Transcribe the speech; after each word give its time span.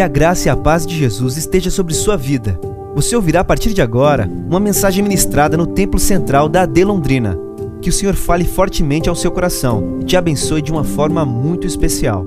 Que 0.00 0.04
a 0.04 0.08
graça 0.08 0.48
e 0.48 0.50
a 0.50 0.56
paz 0.56 0.86
de 0.86 0.96
Jesus 0.96 1.36
esteja 1.36 1.70
sobre 1.70 1.92
sua 1.92 2.16
vida. 2.16 2.58
Você 2.94 3.14
ouvirá 3.14 3.40
a 3.40 3.44
partir 3.44 3.74
de 3.74 3.82
agora 3.82 4.26
uma 4.26 4.58
mensagem 4.58 5.02
ministrada 5.02 5.58
no 5.58 5.66
Templo 5.66 6.00
Central 6.00 6.48
da 6.48 6.62
AD 6.62 6.84
Londrina. 6.84 7.36
Que 7.82 7.90
o 7.90 7.92
Senhor 7.92 8.14
fale 8.14 8.46
fortemente 8.46 9.10
ao 9.10 9.14
seu 9.14 9.30
coração 9.30 10.00
e 10.00 10.06
te 10.06 10.16
abençoe 10.16 10.62
de 10.62 10.72
uma 10.72 10.84
forma 10.84 11.26
muito 11.26 11.66
especial. 11.66 12.24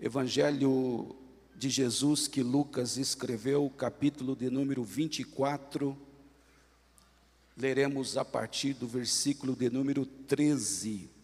Evangelho 0.00 1.14
de 1.54 1.68
Jesus 1.68 2.26
que 2.26 2.42
Lucas 2.42 2.96
escreveu, 2.96 3.70
capítulo 3.76 4.34
de 4.34 4.48
número 4.48 4.82
24. 4.82 5.94
Leremos 7.54 8.16
a 8.16 8.24
partir 8.24 8.72
do 8.72 8.88
versículo 8.88 9.54
de 9.54 9.68
número 9.68 10.06
13. 10.06 11.17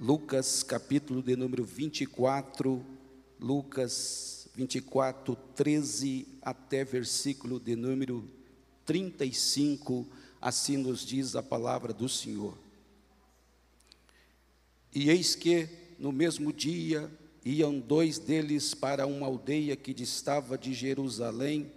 Lucas, 0.00 0.62
capítulo 0.62 1.22
de 1.22 1.36
número 1.36 1.64
24, 1.64 2.84
Lucas 3.38 4.48
24, 4.54 5.36
13 5.54 6.26
até 6.40 6.82
versículo 6.82 7.60
de 7.60 7.76
número 7.76 8.28
35, 8.84 10.08
assim 10.40 10.76
nos 10.78 11.04
diz 11.04 11.36
a 11.36 11.42
palavra 11.42 11.92
do 11.92 12.08
Senhor. 12.08 12.56
E 14.92 15.08
eis 15.08 15.36
que, 15.36 15.68
no 15.98 16.10
mesmo 16.10 16.52
dia, 16.52 17.08
iam 17.44 17.78
dois 17.78 18.18
deles 18.18 18.74
para 18.74 19.06
uma 19.06 19.26
aldeia 19.26 19.76
que 19.76 19.94
distava 19.94 20.58
de 20.58 20.72
Jerusalém, 20.74 21.70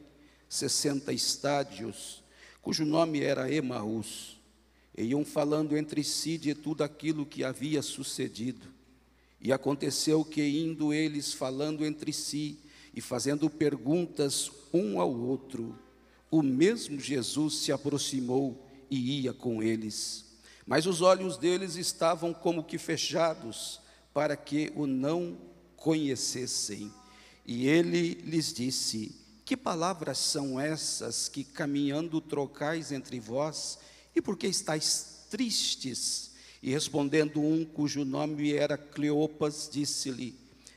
sessenta 0.50 1.14
estádios, 1.14 2.24
cujo 2.62 2.86
nome 2.86 3.22
era 3.22 3.52
Emaús 3.52 4.35
e 4.98 5.04
iam 5.04 5.26
falando 5.26 5.78
entre 5.78 6.04
si 6.04 6.38
de 6.38 6.54
tudo 6.54 6.84
aquilo 6.84 7.26
que 7.26 7.44
havia 7.44 7.82
sucedido. 7.82 8.66
E 9.42 9.52
aconteceu 9.52 10.24
que, 10.24 10.42
indo 10.42 10.94
eles 10.94 11.34
falando 11.34 11.86
entre 11.86 12.14
si 12.14 12.60
e 12.94 13.02
fazendo 13.02 13.50
perguntas 13.50 14.50
um 14.74 15.00
ao 15.00 15.14
outro, 15.14 15.78
o 16.32 16.42
mesmo 16.42 17.00
Jesus 17.00 17.56
se 17.56 17.72
aproximou 17.72 18.66
e 18.90 19.22
ia 19.22 19.34
com 19.34 19.62
eles. 19.62 20.26
Mas 20.66 20.86
os 20.86 21.02
olhos 21.02 21.38
deles 21.38 21.76
estavam 21.76 22.34
como 22.34 22.64
que 22.64 22.78
fechados, 22.78 23.80
para 24.14 24.36
que 24.36 24.72
o 24.76 24.88
não 24.88 25.38
conhecessem. 25.76 26.92
E 27.46 27.68
ele 27.68 28.16
lhes 28.24 28.54
disse: 28.54 29.14
Que 29.44 29.56
palavras 29.56 30.18
são 30.18 30.60
essas 30.60 31.30
que 31.30 31.44
caminhando 31.44 32.20
trocais 32.20 32.92
entre 32.92 33.20
vós? 33.20 33.78
E 34.16 34.22
por 34.22 34.38
que 34.38 34.48
estáis 34.48 35.26
tristes? 35.30 36.32
E 36.64 36.72
respondendo 36.72 37.42
um 37.42 37.66
cujo 37.66 38.06
nome 38.06 38.54
era 38.54 38.78
Cleopas, 38.78 39.70
disse-lhe: 39.72 40.34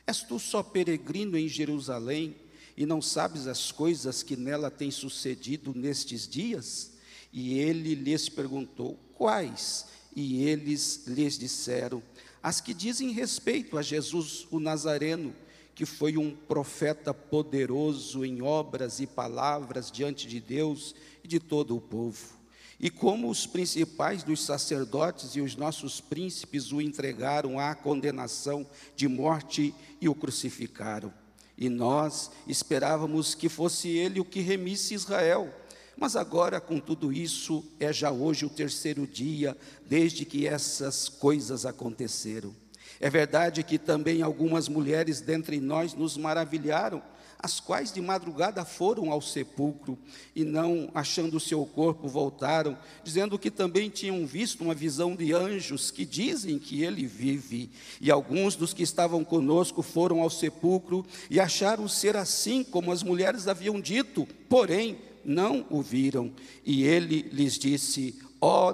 És 0.07 0.23
tu 0.23 0.39
só 0.39 0.63
peregrino 0.63 1.39
em 1.39 1.49
Jerusalém 1.49 2.35
e 2.77 2.85
não 2.85 3.01
sabes 3.01 3.47
as 3.47 3.71
coisas 3.71 4.23
que 4.23 4.37
nela 4.37 4.71
têm 4.71 4.91
sucedido 4.91 5.73
nestes 5.75 6.27
dias? 6.27 6.93
E 7.33 7.59
ele 7.59 7.95
lhes 7.95 8.29
perguntou: 8.29 8.99
Quais? 9.15 9.87
E 10.15 10.43
eles 10.43 11.05
lhes 11.07 11.39
disseram: 11.39 12.03
As 12.43 12.61
que 12.61 12.75
dizem 12.75 13.13
respeito 13.13 13.79
a 13.79 13.83
Jesus 13.83 14.49
o 14.51 14.59
Nazareno, 14.59 15.33
que 15.77 15.87
foi 15.87 16.19
um 16.19 16.35
profeta 16.35 17.15
poderoso 17.15 18.25
em 18.25 18.43
obras 18.43 18.99
e 18.99 19.07
palavras 19.07 19.93
diante 19.93 20.27
de 20.27 20.41
Deus 20.41 20.95
e 21.23 21.29
de 21.29 21.39
todo 21.39 21.77
o 21.77 21.81
povo 21.81 22.38
e 22.81 22.89
como 22.91 23.29
os 23.29 23.47
principais 23.47 24.23
dos 24.23 24.45
sacerdotes 24.45 25.35
e 25.35 25.41
os 25.41 25.57
nossos 25.57 26.01
príncipes 26.01 26.71
o 26.71 26.81
entregaram 26.81 27.59
à 27.59 27.75
condenação 27.75 28.67
de 28.95 29.09
morte 29.09 29.75
e 30.01 30.09
o 30.09 30.15
crucificaram. 30.15 31.13
E 31.57 31.69
nós 31.69 32.31
esperávamos 32.47 33.35
que 33.35 33.49
fosse 33.49 33.89
ele 33.89 34.21
o 34.21 34.25
que 34.25 34.41
remisse 34.41 34.95
Israel. 34.95 35.53
Mas 35.97 36.15
agora, 36.15 36.61
com 36.61 36.79
tudo 36.79 37.13
isso, 37.13 37.65
é 37.81 37.93
já 37.93 38.13
hoje 38.13 38.47
o 38.47 38.51
terceiro 38.51 39.05
dia 39.05 39.57
desde 39.85 40.25
que 40.25 40.47
essas 40.47 41.09
coisas 41.09 41.67
aconteceram. 41.67 42.55
É 43.01 43.11
verdade 43.11 43.65
que 43.65 43.77
também 43.77 44.23
algumas 44.23 44.69
mulheres 44.69 45.21
dentre 45.21 45.59
nós 45.61 45.95
nos 45.95 46.17
maravilharam 46.17 47.03
as 47.39 47.61
quais 47.61 47.93
de 47.93 48.01
madrugada 48.01 48.65
foram 48.65 49.13
ao 49.13 49.23
sepulcro 49.23 49.97
e 50.35 50.45
não 50.45 50.91
achando 50.93 51.37
o 51.37 51.41
seu 51.41 51.65
corpo 51.65 52.09
voltaram, 52.09 52.77
dizendo 53.05 53.39
que 53.39 53.51
também 53.51 53.89
tinham 53.89 54.27
visto 54.27 54.63
uma 54.63 54.75
visão 54.75 55.15
de 55.15 55.33
anjos 55.33 55.91
que 55.91 56.05
dizem 56.05 56.59
que 56.59 56.83
ele 56.83 57.07
vive. 57.07 57.71
E 58.01 58.11
alguns 58.11 58.57
dos 58.57 58.75
que 58.75 58.83
estavam 58.83 59.23
conosco 59.23 59.83
foram 59.83 60.21
ao 60.21 60.31
sepulcro 60.31 61.07
e 61.31 61.39
acharam 61.39 61.87
ser 61.87 62.17
assim 62.17 62.65
como 62.65 62.91
as 62.91 63.05
mulheres 63.05 63.47
haviam 63.47 63.81
dito, 63.81 64.27
porém 64.49 64.99
não 65.25 65.65
o 65.71 65.81
viram. 65.81 66.33
E 66.65 66.83
ele 66.83 67.23
lhes 67.33 67.57
disse: 67.59 68.19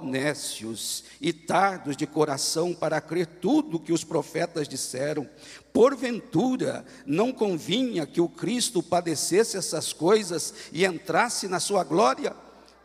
nécios 0.03 1.05
e 1.21 1.33
tardos 1.33 1.97
de 1.97 2.07
coração 2.07 2.75
para 2.75 3.01
crer 3.01 3.27
tudo 3.27 3.81
que 3.81 3.93
os 3.93 4.05
profetas 4.05 4.69
disseram. 4.69 5.29
Porventura, 5.73 6.85
não 7.07 7.33
convinha 7.33 8.07
que 8.07 8.21
o 8.21 8.29
Cristo 8.29 8.83
padecesse 8.83 9.57
essas 9.57 9.93
coisas 9.93 10.55
e 10.73 10.85
entrasse 10.85 11.49
na 11.49 11.59
sua 11.59 11.83
glória? 11.83 12.35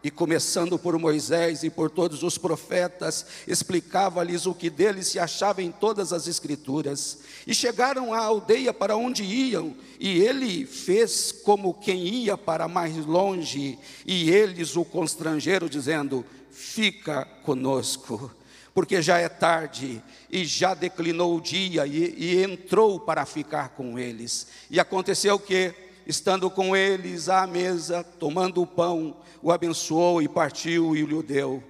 E 0.01 0.09
começando 0.09 0.79
por 0.79 0.97
Moisés 0.97 1.61
e 1.63 1.69
por 1.69 1.91
todos 1.91 2.23
os 2.23 2.37
profetas, 2.37 3.25
explicava-lhes 3.45 4.45
o 4.45 4.53
que 4.53 4.69
deles 4.69 5.07
se 5.07 5.19
achava 5.19 5.61
em 5.61 5.71
todas 5.71 6.13
as 6.13 6.25
Escrituras. 6.25 7.19
E 7.45 7.53
chegaram 7.53 8.13
à 8.13 8.19
aldeia 8.19 8.73
para 8.73 8.95
onde 8.95 9.23
iam, 9.23 9.75
e 9.99 10.21
ele 10.21 10.65
fez 10.65 11.33
como 11.33 11.73
quem 11.73 12.07
ia 12.07 12.37
para 12.37 12.65
mais 12.65 12.95
longe, 13.05 13.77
e 14.05 14.29
eles 14.29 14.77
o 14.77 14.85
constrangeram, 14.85 15.67
dizendo: 15.67 16.25
fica 16.59 17.23
conosco, 17.43 18.29
porque 18.73 19.01
já 19.01 19.17
é 19.17 19.29
tarde 19.29 20.03
e 20.29 20.43
já 20.43 20.73
declinou 20.73 21.37
o 21.37 21.41
dia 21.41 21.87
e, 21.87 22.13
e 22.17 22.43
entrou 22.43 22.99
para 22.99 23.25
ficar 23.25 23.69
com 23.69 23.97
eles. 23.97 24.47
E 24.69 24.77
aconteceu 24.77 25.39
que, 25.39 25.73
estando 26.05 26.49
com 26.49 26.75
eles 26.75 27.29
à 27.29 27.47
mesa, 27.47 28.03
tomando 28.03 28.61
o 28.61 28.67
pão, 28.67 29.15
o 29.41 29.53
abençoou 29.53 30.21
e 30.21 30.27
partiu 30.27 30.97
e 30.97 31.03
lhe 31.03 31.23
deu. 31.23 31.63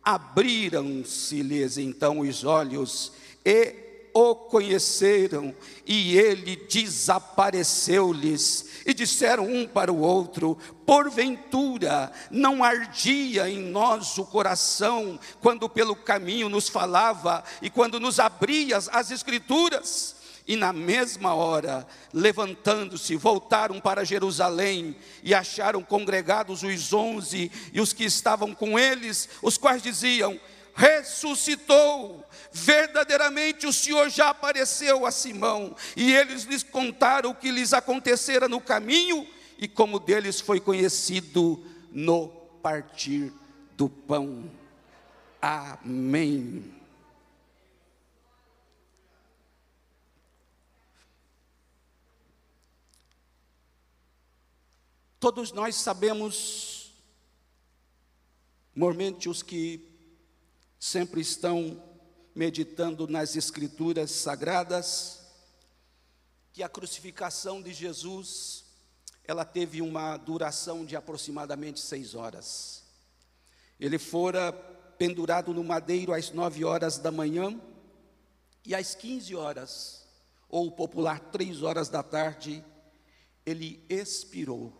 Abriram-se-lhes 0.00 1.76
então 1.76 2.20
os 2.20 2.44
olhos 2.44 3.12
e 3.44 3.85
o 4.16 4.34
conheceram 4.34 5.54
e 5.86 6.16
ele 6.16 6.56
desapareceu-lhes. 6.56 8.64
E 8.86 8.94
disseram 8.94 9.46
um 9.46 9.68
para 9.68 9.92
o 9.92 10.00
outro: 10.00 10.56
Porventura 10.86 12.10
não 12.30 12.64
ardia 12.64 13.50
em 13.50 13.58
nós 13.58 14.16
o 14.16 14.24
coração 14.24 15.20
quando 15.42 15.68
pelo 15.68 15.94
caminho 15.94 16.48
nos 16.48 16.66
falava 16.66 17.44
e 17.60 17.68
quando 17.68 18.00
nos 18.00 18.18
abria 18.18 18.78
as 18.78 19.10
Escrituras? 19.10 20.16
E 20.48 20.56
na 20.56 20.72
mesma 20.72 21.34
hora, 21.34 21.84
levantando-se, 22.14 23.16
voltaram 23.16 23.80
para 23.80 24.04
Jerusalém 24.04 24.96
e 25.22 25.34
acharam 25.34 25.82
congregados 25.82 26.62
os 26.62 26.92
onze 26.92 27.50
e 27.72 27.80
os 27.80 27.92
que 27.92 28.04
estavam 28.04 28.54
com 28.54 28.78
eles, 28.78 29.28
os 29.42 29.58
quais 29.58 29.82
diziam: 29.82 30.38
ressuscitou. 30.76 32.25
Verdadeiramente 32.58 33.66
o 33.66 33.72
Senhor 33.72 34.08
já 34.08 34.30
apareceu 34.30 35.04
a 35.04 35.10
Simão, 35.10 35.76
e 35.94 36.14
eles 36.14 36.44
lhes 36.44 36.62
contaram 36.62 37.30
o 37.30 37.34
que 37.34 37.50
lhes 37.50 37.74
acontecera 37.74 38.48
no 38.48 38.62
caminho 38.62 39.28
e 39.58 39.68
como 39.68 40.00
deles 40.00 40.40
foi 40.40 40.58
conhecido 40.58 41.62
no 41.92 42.28
partir 42.62 43.30
do 43.76 43.90
pão. 43.90 44.50
Amém. 45.40 46.74
Todos 55.20 55.52
nós 55.52 55.76
sabemos, 55.76 56.90
mormente 58.74 59.28
os 59.28 59.42
que 59.42 59.86
sempre 60.78 61.20
estão 61.20 61.82
meditando 62.36 63.08
nas 63.08 63.34
Escrituras 63.34 64.10
sagradas, 64.10 65.22
que 66.52 66.62
a 66.62 66.68
crucificação 66.68 67.62
de 67.62 67.72
Jesus, 67.72 68.66
ela 69.24 69.42
teve 69.42 69.80
uma 69.80 70.18
duração 70.18 70.84
de 70.84 70.94
aproximadamente 70.94 71.80
seis 71.80 72.14
horas. 72.14 72.84
Ele 73.80 73.98
fora 73.98 74.52
pendurado 74.98 75.54
no 75.54 75.64
madeiro 75.64 76.12
às 76.12 76.30
nove 76.30 76.62
horas 76.62 76.98
da 76.98 77.10
manhã 77.10 77.58
e 78.66 78.74
às 78.74 78.94
quinze 78.94 79.34
horas, 79.34 80.06
ou 80.46 80.70
popular 80.70 81.18
três 81.18 81.62
horas 81.62 81.88
da 81.88 82.02
tarde, 82.02 82.62
ele 83.46 83.82
expirou 83.88 84.74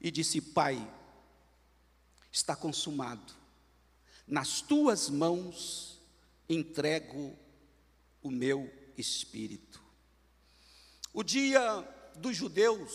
e 0.00 0.10
disse: 0.10 0.40
Pai, 0.40 0.90
está 2.32 2.56
consumado 2.56 3.34
nas 4.26 4.62
tuas 4.62 5.10
mãos 5.10 5.89
entrego 6.54 7.38
o 8.22 8.30
meu 8.30 8.70
espírito. 8.98 9.80
O 11.12 11.22
dia 11.22 11.82
dos 12.16 12.36
judeus, 12.36 12.92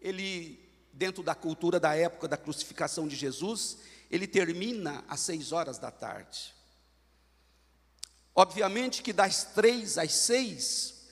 ele, 0.00 0.58
dentro 0.92 1.22
da 1.22 1.34
cultura 1.34 1.78
da 1.78 1.94
época 1.94 2.28
da 2.28 2.36
crucificação 2.36 3.06
de 3.06 3.16
Jesus, 3.16 3.78
ele 4.10 4.26
termina 4.26 5.04
às 5.08 5.20
seis 5.20 5.52
horas 5.52 5.78
da 5.78 5.90
tarde. 5.90 6.54
Obviamente 8.34 9.02
que 9.02 9.12
das 9.12 9.44
três 9.44 9.98
às 9.98 10.12
seis, 10.12 11.08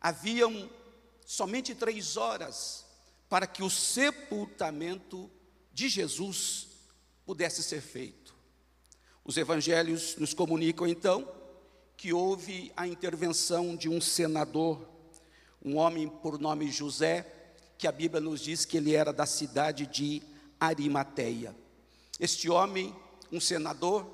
haviam 0.00 0.68
somente 1.24 1.74
três 1.74 2.16
horas 2.16 2.84
para 3.28 3.46
que 3.46 3.62
o 3.62 3.70
sepultamento 3.70 5.30
de 5.72 5.88
Jesus 5.88 6.68
pudesse 7.24 7.62
ser 7.62 7.80
feito. 7.80 8.21
Os 9.24 9.36
evangelhos 9.36 10.16
nos 10.16 10.34
comunicam 10.34 10.86
então 10.86 11.28
que 11.96 12.12
houve 12.12 12.72
a 12.76 12.88
intervenção 12.88 13.76
de 13.76 13.88
um 13.88 14.00
senador, 14.00 14.84
um 15.64 15.76
homem 15.76 16.08
por 16.08 16.40
nome 16.40 16.68
José, 16.72 17.24
que 17.78 17.86
a 17.86 17.92
Bíblia 17.92 18.20
nos 18.20 18.40
diz 18.40 18.64
que 18.64 18.76
ele 18.76 18.96
era 18.96 19.12
da 19.12 19.24
cidade 19.24 19.86
de 19.86 20.20
Arimateia. 20.58 21.54
Este 22.18 22.50
homem, 22.50 22.92
um 23.30 23.38
senador, 23.38 24.04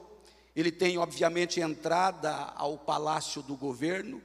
ele 0.54 0.70
tem 0.70 0.98
obviamente 0.98 1.58
entrada 1.58 2.30
ao 2.54 2.76
palácio 2.76 3.40
do 3.40 3.56
governo, 3.56 4.20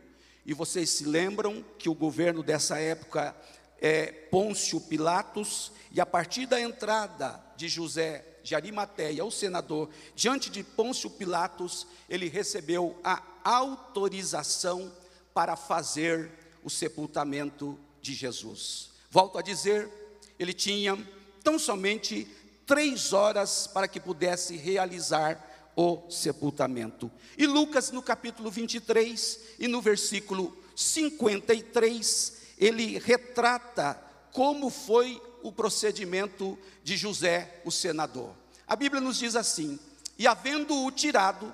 e 0.46 0.54
vocês 0.54 0.90
se 0.90 1.06
lembram 1.06 1.64
que 1.80 1.88
o 1.88 1.96
governo 1.96 2.44
dessa 2.44 2.78
época 2.78 3.34
é 3.80 4.08
Pôncio 4.08 4.82
Pilatos, 4.82 5.72
e 5.94 6.02
a 6.02 6.06
partir 6.06 6.46
da 6.46 6.60
entrada 6.60 7.42
de 7.56 7.70
José 7.70 8.33
de 8.44 8.56
Arimateia, 8.56 9.24
o 9.24 9.32
senador, 9.32 9.90
diante 10.16 10.50
de 10.50 10.64
Pôncio 10.64 11.10
Pilatos, 11.10 11.88
ele 12.10 12.28
recebeu 12.28 13.00
a 13.04 13.24
autorização 13.44 14.92
para 15.34 15.56
fazer 15.56 16.30
o 16.64 16.70
sepultamento 16.70 17.80
de 18.02 18.14
Jesus. 18.14 18.92
Volto 19.10 19.38
a 19.38 19.42
dizer, 19.42 19.90
ele 20.38 20.54
tinha 20.54 20.98
tão 21.44 21.58
somente 21.58 22.28
três 22.66 23.14
horas 23.14 23.68
para 23.68 23.88
que 23.88 24.00
pudesse 24.00 24.56
realizar 24.58 25.72
o 25.76 26.10
sepultamento. 26.10 27.12
E 27.38 27.48
Lucas, 27.48 27.92
no 27.92 28.02
capítulo 28.02 28.52
23 28.52 29.40
e 29.60 29.68
no 29.68 29.82
versículo 29.82 30.56
53, 30.76 32.34
ele 32.58 33.00
retrata 33.00 34.00
como 34.32 34.70
foi 34.70 35.22
o 35.44 35.52
procedimento 35.52 36.58
de 36.84 36.98
José, 36.98 37.62
o 37.64 37.72
senador. 37.72 38.34
A 38.66 38.76
Bíblia 38.76 39.02
nos 39.02 39.20
diz 39.20 39.36
assim: 39.36 39.78
E 40.18 40.26
havendo-o 40.26 40.90
tirado, 40.90 41.54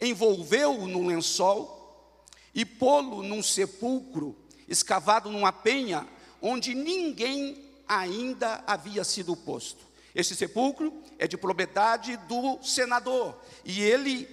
envolveu-o 0.00 0.86
num 0.86 1.06
lençol 1.08 2.24
e 2.54 2.64
pô-lo 2.64 3.22
num 3.22 3.42
sepulcro 3.42 4.36
escavado 4.68 5.30
numa 5.30 5.50
penha, 5.50 6.06
onde 6.40 6.74
ninguém 6.74 7.64
ainda 7.88 8.62
havia 8.66 9.02
sido 9.02 9.34
posto. 9.34 9.86
Este 10.14 10.34
sepulcro 10.34 10.92
é 11.18 11.26
de 11.26 11.36
propriedade 11.36 12.16
do 12.28 12.62
senador, 12.62 13.40
e 13.64 13.80
ele 13.80 14.28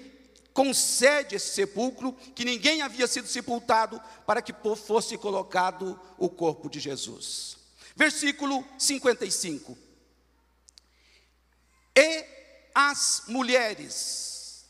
concede 0.53 1.35
esse 1.35 1.53
sepulcro 1.53 2.13
que 2.33 2.45
ninguém 2.45 2.81
havia 2.81 3.07
sido 3.07 3.27
sepultado 3.27 4.01
para 4.25 4.41
que 4.41 4.53
fosse 4.75 5.17
colocado 5.17 5.99
o 6.17 6.29
corpo 6.29 6.69
de 6.69 6.79
Jesus. 6.79 7.57
Versículo 7.95 8.65
55. 8.77 9.77
E 11.95 12.25
as 12.73 13.23
mulheres, 13.27 14.65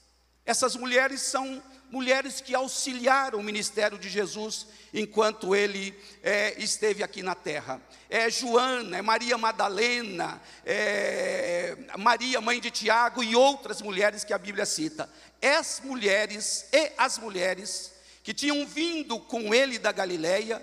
essas 0.45 0.75
mulheres 0.75 1.21
são 1.21 1.63
mulheres 1.89 2.41
que 2.41 2.53
auxiliaram 2.53 3.39
o 3.39 3.43
ministério 3.43 3.97
de 3.97 4.09
Jesus 4.09 4.67
enquanto 4.93 5.55
ele 5.55 5.97
é, 6.21 6.61
esteve 6.61 7.01
aqui 7.03 7.23
na 7.23 7.33
terra. 7.33 7.81
É 8.09 8.29
Joana, 8.29 8.97
é 8.97 9.01
Maria 9.01 9.37
Madalena, 9.37 10.41
é 10.65 11.75
Maria, 11.97 12.41
mãe 12.41 12.59
de 12.59 12.69
Tiago 12.69 13.23
e 13.23 13.35
outras 13.35 13.81
mulheres 13.81 14.23
que 14.23 14.33
a 14.33 14.37
Bíblia 14.37 14.65
cita. 14.65 15.09
As 15.41 15.81
mulheres 15.83 16.65
e 16.71 16.91
as 16.97 17.17
mulheres 17.17 17.91
que 18.25 18.33
tinham 18.33 18.65
vindo 18.65 19.19
com 19.19 19.53
ele 19.53 19.77
da 19.77 19.91
Galileia, 19.91 20.59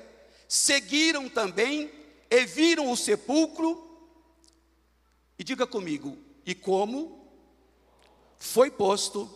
seguiram 0.49 1.29
também 1.29 2.01
e 2.32 2.46
viram 2.46 2.90
o 2.90 2.96
sepulcro. 2.96 3.90
E 5.38 5.44
diga 5.44 5.67
comigo, 5.67 6.17
e 6.46 6.55
como 6.55 7.29
foi 8.38 8.70
posto 8.70 9.31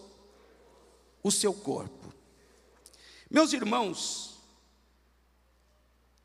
o 1.22 1.30
seu 1.30 1.52
corpo. 1.52 2.14
Meus 3.30 3.52
irmãos, 3.52 4.38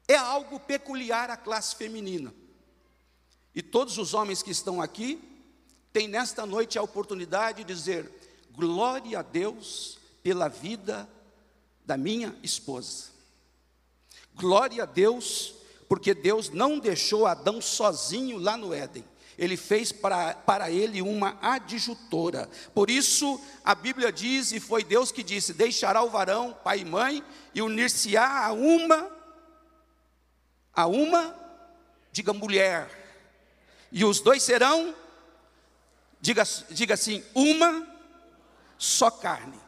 é 0.08 0.16
algo 0.16 0.62
peculiar 0.62 1.30
à 1.30 1.36
classe 1.36 1.76
feminina. 1.76 2.34
E 3.54 3.62
todos 3.62 3.98
os 3.98 4.14
homens 4.14 4.42
que 4.42 4.52
estão 4.52 4.82
aqui 4.82 5.22
têm 5.92 6.08
nesta 6.08 6.46
noite 6.46 6.78
a 6.78 6.84
oportunidade 6.84 7.66
de 7.66 7.74
dizer: 7.74 8.10
glória 8.52 9.20
a 9.20 9.22
Deus 9.22 9.98
pela 10.24 10.48
vida 10.48 11.10
da 11.86 11.98
minha 11.98 12.34
esposa. 12.42 13.10
Glória 14.36 14.84
a 14.84 14.86
Deus, 14.86 15.56
porque 15.92 16.14
Deus 16.14 16.50
não 16.50 16.80
deixou 16.80 17.28
Adão 17.28 17.60
sozinho 17.60 18.38
lá 18.38 18.56
no 18.56 18.74
Éden 18.74 19.04
ele 19.38 19.58
fez 19.58 19.92
para, 19.92 20.36
para 20.36 20.72
ele 20.72 21.02
uma 21.02 21.38
adjutora. 21.42 22.50
Por 22.74 22.90
isso, 22.90 23.42
a 23.62 23.76
Bíblia 23.76 24.10
diz, 24.10 24.54
e 24.54 24.60
foi 24.62 24.86
Deus 24.86 25.12
que 25.12 25.22
disse: 25.22 25.54
Deixará 25.54 26.02
o 26.02 26.10
varão, 26.10 26.56
pai 26.64 26.80
e 26.80 26.86
mãe, 26.86 27.22
e 27.54 27.62
unir-se-á 27.62 28.46
a 28.46 28.54
uma, 28.54 29.12
a 30.74 30.88
uma, 30.88 31.36
diga 32.10 32.32
mulher, 32.32 32.90
e 33.92 34.06
os 34.06 34.22
dois 34.22 34.44
serão, 34.44 34.96
diga, 36.22 36.44
diga 36.70 36.94
assim, 36.94 37.22
uma 37.36 37.86
só 38.78 39.12
carne. 39.12 39.60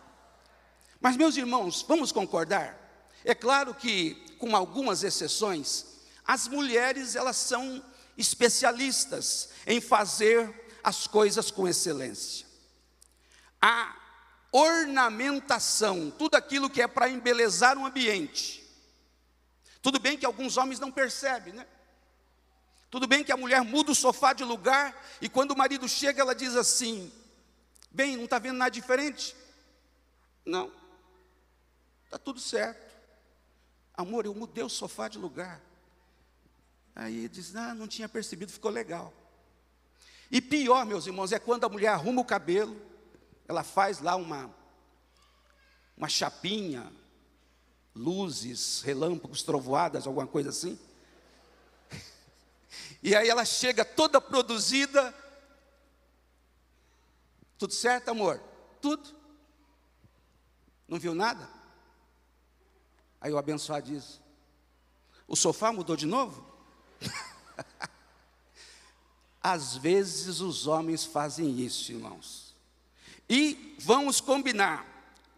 Mas, 1.02 1.18
meus 1.18 1.36
irmãos, 1.36 1.84
vamos 1.86 2.14
concordar? 2.14 2.80
É 3.26 3.36
claro 3.36 3.74
que, 3.74 4.16
com 4.38 4.56
algumas 4.56 5.04
exceções, 5.04 5.93
as 6.26 6.48
mulheres 6.48 7.16
elas 7.16 7.38
são 7.38 7.84
especialistas 8.18 9.50
em 9.66 9.82
fazer 9.82 10.68
as 10.84 11.08
coisas 11.08 11.50
com 11.50 11.68
excelência. 11.68 12.46
A 13.62 13.96
ornamentação, 14.52 16.12
tudo 16.12 16.36
aquilo 16.36 16.70
que 16.70 16.82
é 16.82 16.88
para 16.88 17.10
embelezar 17.10 17.78
um 17.78 17.86
ambiente. 17.86 18.64
Tudo 19.82 20.00
bem 20.00 20.18
que 20.18 20.26
alguns 20.26 20.58
homens 20.58 20.80
não 20.80 20.92
percebem, 20.92 21.54
né? 21.54 21.68
Tudo 22.90 23.08
bem 23.08 23.24
que 23.24 23.32
a 23.32 23.38
mulher 23.38 23.62
muda 23.64 23.92
o 23.92 23.96
sofá 23.96 24.34
de 24.34 24.44
lugar 24.44 24.96
e 25.20 25.28
quando 25.28 25.52
o 25.52 25.58
marido 25.58 25.90
chega, 25.90 26.22
ela 26.22 26.36
diz 26.36 26.56
assim: 26.56 27.12
Bem, 27.90 28.16
não 28.16 28.26
está 28.26 28.38
vendo 28.38 28.58
nada 28.58 28.70
diferente? 28.70 29.36
Não, 30.46 30.72
está 32.06 32.20
tudo 32.20 32.40
certo. 32.40 32.94
Amor, 33.96 34.26
eu 34.26 34.34
mudei 34.36 34.64
o 34.64 34.70
sofá 34.70 35.08
de 35.08 35.18
lugar. 35.18 35.60
Aí 36.96 37.28
diz: 37.28 37.56
Ah, 37.56 37.74
não 37.74 37.88
tinha 37.88 38.08
percebido, 38.08 38.52
ficou 38.52 38.72
legal. 38.72 39.14
E 40.32 40.42
pior, 40.42 40.86
meus 40.86 41.06
irmãos, 41.06 41.32
é 41.32 41.40
quando 41.40 41.64
a 41.64 41.70
mulher 41.70 41.90
arruma 41.90 42.22
o 42.22 42.26
cabelo, 42.26 42.76
ela 43.48 43.64
faz 43.64 44.00
lá 44.00 44.16
uma, 44.16 44.54
uma 45.96 46.10
chapinha, 46.10 46.92
luzes, 47.96 48.82
relâmpagos, 48.82 49.44
trovoadas, 49.44 50.08
alguma 50.08 50.28
coisa 50.28 50.50
assim. 50.50 50.80
E 53.04 53.14
aí 53.16 53.28
ela 53.28 53.44
chega 53.44 53.84
toda 53.84 54.22
produzida. 54.22 55.14
Tudo 57.58 57.74
certo, 57.74 58.10
amor? 58.10 58.42
Tudo. 58.82 59.14
Não 60.88 60.98
viu 60.98 61.14
nada? 61.14 61.50
Aí 63.20 63.32
o 63.32 63.38
abençoado 63.38 63.88
diz: 63.88 64.22
O 65.28 65.36
sofá 65.36 65.72
mudou 65.72 65.96
de 65.96 66.06
novo? 66.06 66.53
Às 69.42 69.76
vezes 69.76 70.40
os 70.40 70.68
homens 70.68 71.04
fazem 71.04 71.60
isso, 71.60 71.92
irmãos. 71.92 72.56
E 73.30 73.76
vamos 73.80 74.22
combinar, 74.22 74.86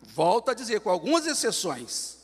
volto 0.01 0.51
a 0.51 0.53
dizer, 0.53 0.81
com 0.81 0.89
algumas 0.89 1.25
exceções, 1.25 2.17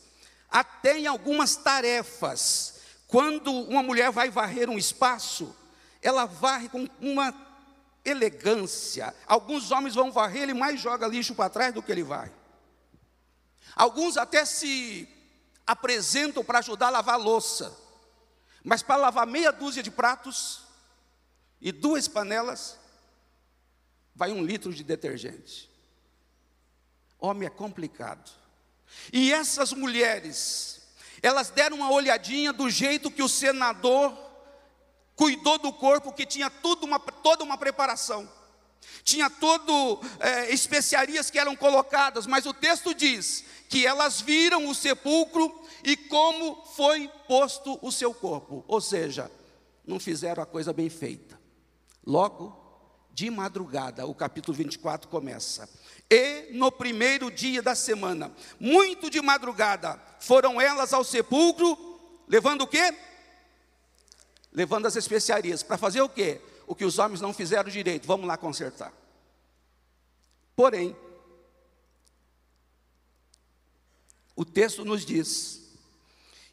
até 0.50 0.98
em 0.98 1.06
algumas 1.06 1.56
tarefas, 1.56 2.74
quando 3.06 3.52
uma 3.52 3.82
mulher 3.82 4.10
vai 4.10 4.30
varrer 4.30 4.68
um 4.68 4.78
espaço, 4.78 5.54
ela 6.00 6.24
varre 6.24 6.68
com 6.68 6.88
uma 7.00 7.34
elegância. 8.04 9.14
Alguns 9.26 9.70
homens 9.70 9.94
vão 9.94 10.12
varrer, 10.12 10.42
ele 10.42 10.54
mais 10.54 10.80
joga 10.80 11.06
lixo 11.06 11.34
para 11.34 11.50
trás 11.50 11.72
do 11.72 11.82
que 11.82 11.90
ele 11.90 12.02
vai. 12.02 12.30
Alguns 13.74 14.16
até 14.16 14.44
se 14.44 15.08
apresentam 15.66 16.44
para 16.44 16.58
ajudar 16.58 16.88
a 16.88 16.90
lavar 16.90 17.14
a 17.14 17.18
louça. 17.18 17.81
Mas 18.64 18.82
para 18.82 18.96
lavar 18.96 19.26
meia 19.26 19.50
dúzia 19.50 19.82
de 19.82 19.90
pratos 19.90 20.62
e 21.60 21.72
duas 21.72 22.06
panelas, 22.06 22.78
vai 24.14 24.30
um 24.30 24.44
litro 24.44 24.72
de 24.72 24.84
detergente. 24.84 25.70
Homem 27.18 27.46
é 27.46 27.50
complicado. 27.50 28.30
E 29.12 29.32
essas 29.32 29.72
mulheres, 29.72 30.82
elas 31.22 31.50
deram 31.50 31.78
uma 31.78 31.90
olhadinha 31.90 32.52
do 32.52 32.68
jeito 32.68 33.10
que 33.10 33.22
o 33.22 33.28
senador 33.28 34.16
cuidou 35.14 35.58
do 35.58 35.72
corpo, 35.72 36.12
que 36.12 36.26
tinha 36.26 36.50
tudo 36.50 36.84
uma, 36.84 36.98
toda 36.98 37.44
uma 37.44 37.56
preparação. 37.56 38.30
Tinha 39.04 39.30
todo 39.30 40.00
é, 40.20 40.52
especiarias 40.52 41.30
que 41.30 41.38
eram 41.38 41.56
colocadas, 41.56 42.26
mas 42.26 42.46
o 42.46 42.52
texto 42.52 42.94
diz 42.94 43.44
que 43.68 43.86
elas 43.86 44.20
viram 44.20 44.68
o 44.68 44.74
sepulcro 44.74 45.61
e 45.84 45.96
como 45.96 46.64
foi 46.64 47.08
posto 47.26 47.78
o 47.82 47.90
seu 47.90 48.14
corpo. 48.14 48.64
Ou 48.68 48.80
seja, 48.80 49.30
não 49.86 49.98
fizeram 49.98 50.42
a 50.42 50.46
coisa 50.46 50.72
bem 50.72 50.88
feita. 50.88 51.40
Logo, 52.06 52.56
de 53.12 53.30
madrugada, 53.30 54.06
o 54.06 54.14
capítulo 54.14 54.56
24 54.56 55.08
começa. 55.08 55.68
E 56.10 56.52
no 56.52 56.70
primeiro 56.70 57.30
dia 57.30 57.62
da 57.62 57.74
semana, 57.74 58.32
muito 58.58 59.10
de 59.10 59.20
madrugada, 59.20 60.00
foram 60.20 60.60
elas 60.60 60.92
ao 60.92 61.04
sepulcro, 61.04 61.76
levando 62.28 62.62
o 62.62 62.66
quê? 62.66 62.96
Levando 64.52 64.86
as 64.86 64.96
especiarias. 64.96 65.62
Para 65.62 65.78
fazer 65.78 66.00
o 66.02 66.08
quê? 66.08 66.40
O 66.66 66.74
que 66.74 66.84
os 66.84 66.98
homens 66.98 67.20
não 67.20 67.32
fizeram 67.32 67.70
direito. 67.70 68.06
Vamos 68.06 68.26
lá 68.26 68.36
consertar. 68.36 68.92
Porém, 70.54 70.96
o 74.36 74.44
texto 74.44 74.84
nos 74.84 75.04
diz 75.04 75.61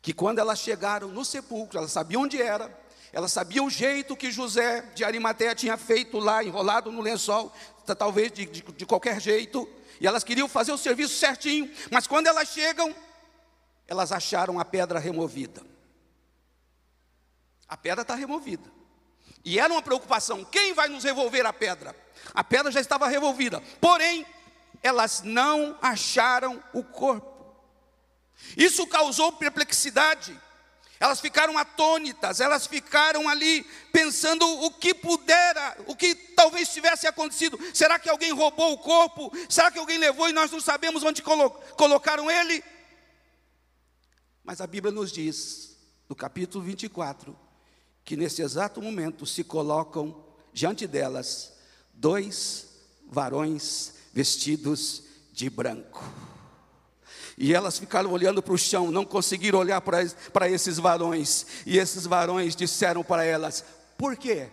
que 0.01 0.13
quando 0.13 0.39
elas 0.39 0.59
chegaram 0.59 1.09
no 1.09 1.25
sepulcro, 1.25 1.77
elas 1.77 1.91
sabiam 1.91 2.23
onde 2.23 2.41
era, 2.41 2.73
elas 3.11 3.31
sabiam 3.31 3.65
o 3.65 3.69
jeito 3.69 4.15
que 4.15 4.31
José 4.31 4.81
de 4.93 5.03
Arimateia 5.03 5.55
tinha 5.55 5.77
feito 5.77 6.19
lá, 6.19 6.43
enrolado 6.43 6.91
no 6.91 7.01
lençol, 7.01 7.51
talvez 7.97 8.31
de, 8.31 8.45
de, 8.45 8.61
de 8.61 8.85
qualquer 8.85 9.19
jeito, 9.19 9.67
e 9.99 10.07
elas 10.07 10.23
queriam 10.23 10.47
fazer 10.47 10.71
o 10.71 10.77
serviço 10.77 11.17
certinho, 11.17 11.69
mas 11.91 12.07
quando 12.07 12.27
elas 12.27 12.49
chegam, 12.49 12.95
elas 13.87 14.11
acharam 14.11 14.59
a 14.59 14.65
pedra 14.65 14.99
removida. 14.99 15.61
A 17.67 17.75
pedra 17.75 18.03
está 18.03 18.15
removida. 18.15 18.71
E 19.43 19.59
era 19.59 19.73
uma 19.73 19.81
preocupação: 19.81 20.45
quem 20.45 20.73
vai 20.73 20.87
nos 20.87 21.03
revolver 21.03 21.45
a 21.45 21.53
pedra? 21.53 21.95
A 22.33 22.43
pedra 22.43 22.71
já 22.71 22.79
estava 22.79 23.07
revolvida, 23.07 23.61
porém, 23.81 24.25
elas 24.81 25.21
não 25.23 25.77
acharam 25.81 26.63
o 26.73 26.83
corpo. 26.83 27.38
Isso 28.55 28.85
causou 28.87 29.31
perplexidade. 29.33 30.39
Elas 30.99 31.21
ficaram 31.21 31.57
atônitas, 31.57 32.41
elas 32.41 32.67
ficaram 32.67 33.29
ali 33.29 33.63
pensando 33.91 34.45
o 34.65 34.71
que 34.71 34.93
pudera, 34.93 35.77
o 35.87 35.95
que 35.95 36.13
talvez 36.13 36.73
tivesse 36.73 37.07
acontecido. 37.07 37.57
Será 37.73 37.97
que 37.97 38.09
alguém 38.09 38.33
roubou 38.33 38.73
o 38.73 38.77
corpo? 38.77 39.31
Será 39.47 39.71
que 39.71 39.79
alguém 39.79 39.97
levou 39.97 40.27
e 40.27 40.33
nós 40.33 40.51
não 40.51 40.59
sabemos 40.59 41.01
onde 41.03 41.21
colo 41.21 41.51
colocaram 41.77 42.29
ele? 42.29 42.61
Mas 44.43 44.59
a 44.59 44.67
Bíblia 44.67 44.91
nos 44.91 45.09
diz, 45.09 45.77
no 46.09 46.15
capítulo 46.15 46.65
24, 46.65 47.37
que 48.03 48.17
nesse 48.17 48.41
exato 48.41 48.81
momento 48.81 49.25
se 49.25 49.43
colocam 49.43 50.25
diante 50.51 50.85
delas 50.85 51.53
dois 51.93 52.67
varões 53.07 53.93
vestidos 54.11 55.03
de 55.31 55.49
branco. 55.49 56.28
E 57.41 57.53
elas 57.53 57.79
ficaram 57.79 58.11
olhando 58.11 58.43
para 58.43 58.53
o 58.53 58.57
chão, 58.57 58.91
não 58.91 59.05
conseguiram 59.05 59.59
olhar 59.59 59.79
para 59.79 60.49
esses 60.49 60.77
varões. 60.77 61.45
E 61.65 61.77
esses 61.79 62.05
varões 62.05 62.53
disseram 62.53 63.01
para 63.01 63.23
elas: 63.23 63.63
Por 63.97 64.17
quê? 64.17 64.49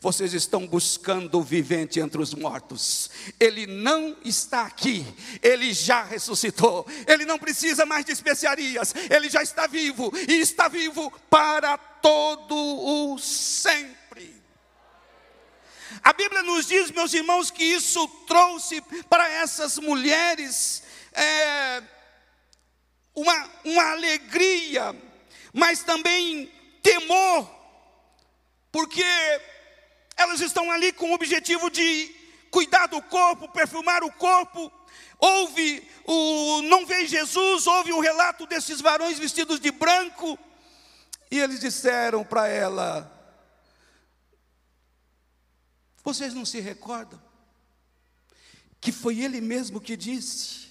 Vocês 0.00 0.34
estão 0.34 0.66
buscando 0.66 1.38
o 1.38 1.42
vivente 1.44 2.00
entre 2.00 2.20
os 2.20 2.34
mortos. 2.34 3.08
Ele 3.38 3.68
não 3.68 4.16
está 4.24 4.62
aqui, 4.62 5.06
ele 5.40 5.72
já 5.72 6.02
ressuscitou. 6.02 6.84
Ele 7.06 7.24
não 7.24 7.38
precisa 7.38 7.86
mais 7.86 8.04
de 8.04 8.10
especiarias, 8.10 8.92
ele 9.08 9.30
já 9.30 9.40
está 9.40 9.68
vivo 9.68 10.12
e 10.28 10.40
está 10.40 10.66
vivo 10.66 11.12
para 11.30 11.78
todo 11.78 12.56
o 12.56 13.16
sempre. 13.18 14.34
A 16.02 16.12
Bíblia 16.12 16.42
nos 16.42 16.66
diz, 16.66 16.90
meus 16.90 17.14
irmãos, 17.14 17.48
que 17.48 17.62
isso 17.62 18.08
trouxe 18.26 18.80
para 19.08 19.28
essas 19.28 19.78
mulheres 19.78 20.82
é, 21.12 21.82
uma, 23.20 23.50
uma 23.64 23.90
alegria, 23.90 24.94
mas 25.52 25.82
também 25.82 26.50
temor, 26.82 27.50
porque 28.70 29.04
elas 30.16 30.40
estão 30.40 30.70
ali 30.70 30.92
com 30.92 31.10
o 31.10 31.14
objetivo 31.14 31.70
de 31.70 32.14
cuidar 32.50 32.86
do 32.86 33.02
corpo, 33.02 33.48
perfumar 33.48 34.02
o 34.04 34.12
corpo. 34.12 34.72
Ouve 35.18 35.86
o 36.04 36.62
não 36.62 36.86
vê 36.86 37.06
Jesus, 37.06 37.66
ouve 37.66 37.92
o 37.92 38.00
relato 38.00 38.46
desses 38.46 38.80
varões 38.80 39.18
vestidos 39.18 39.58
de 39.58 39.70
branco, 39.72 40.38
e 41.30 41.40
eles 41.40 41.58
disseram 41.60 42.24
para 42.24 42.46
ela: 42.46 43.10
Vocês 46.04 46.32
não 46.32 46.44
se 46.44 46.60
recordam 46.60 47.20
que 48.80 48.92
foi 48.92 49.18
ele 49.20 49.40
mesmo 49.40 49.80
que 49.80 49.96
disse: 49.96 50.67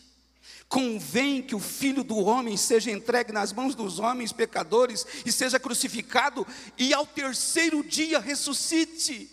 Convém 0.70 1.42
que 1.42 1.56
o 1.56 1.60
filho 1.60 2.04
do 2.04 2.18
homem 2.18 2.58
seja 2.58 2.92
entregue 2.92 3.32
nas 3.32 3.54
mãos 3.54 3.74
dos 3.74 4.00
homens 4.00 4.34
pecadores 4.34 5.06
e 5.26 5.32
seja 5.32 5.60
crucificado, 5.60 6.46
e 6.78 6.94
ao 6.94 7.06
terceiro 7.06 7.84
dia 7.84 8.20
ressuscite. 8.20 9.30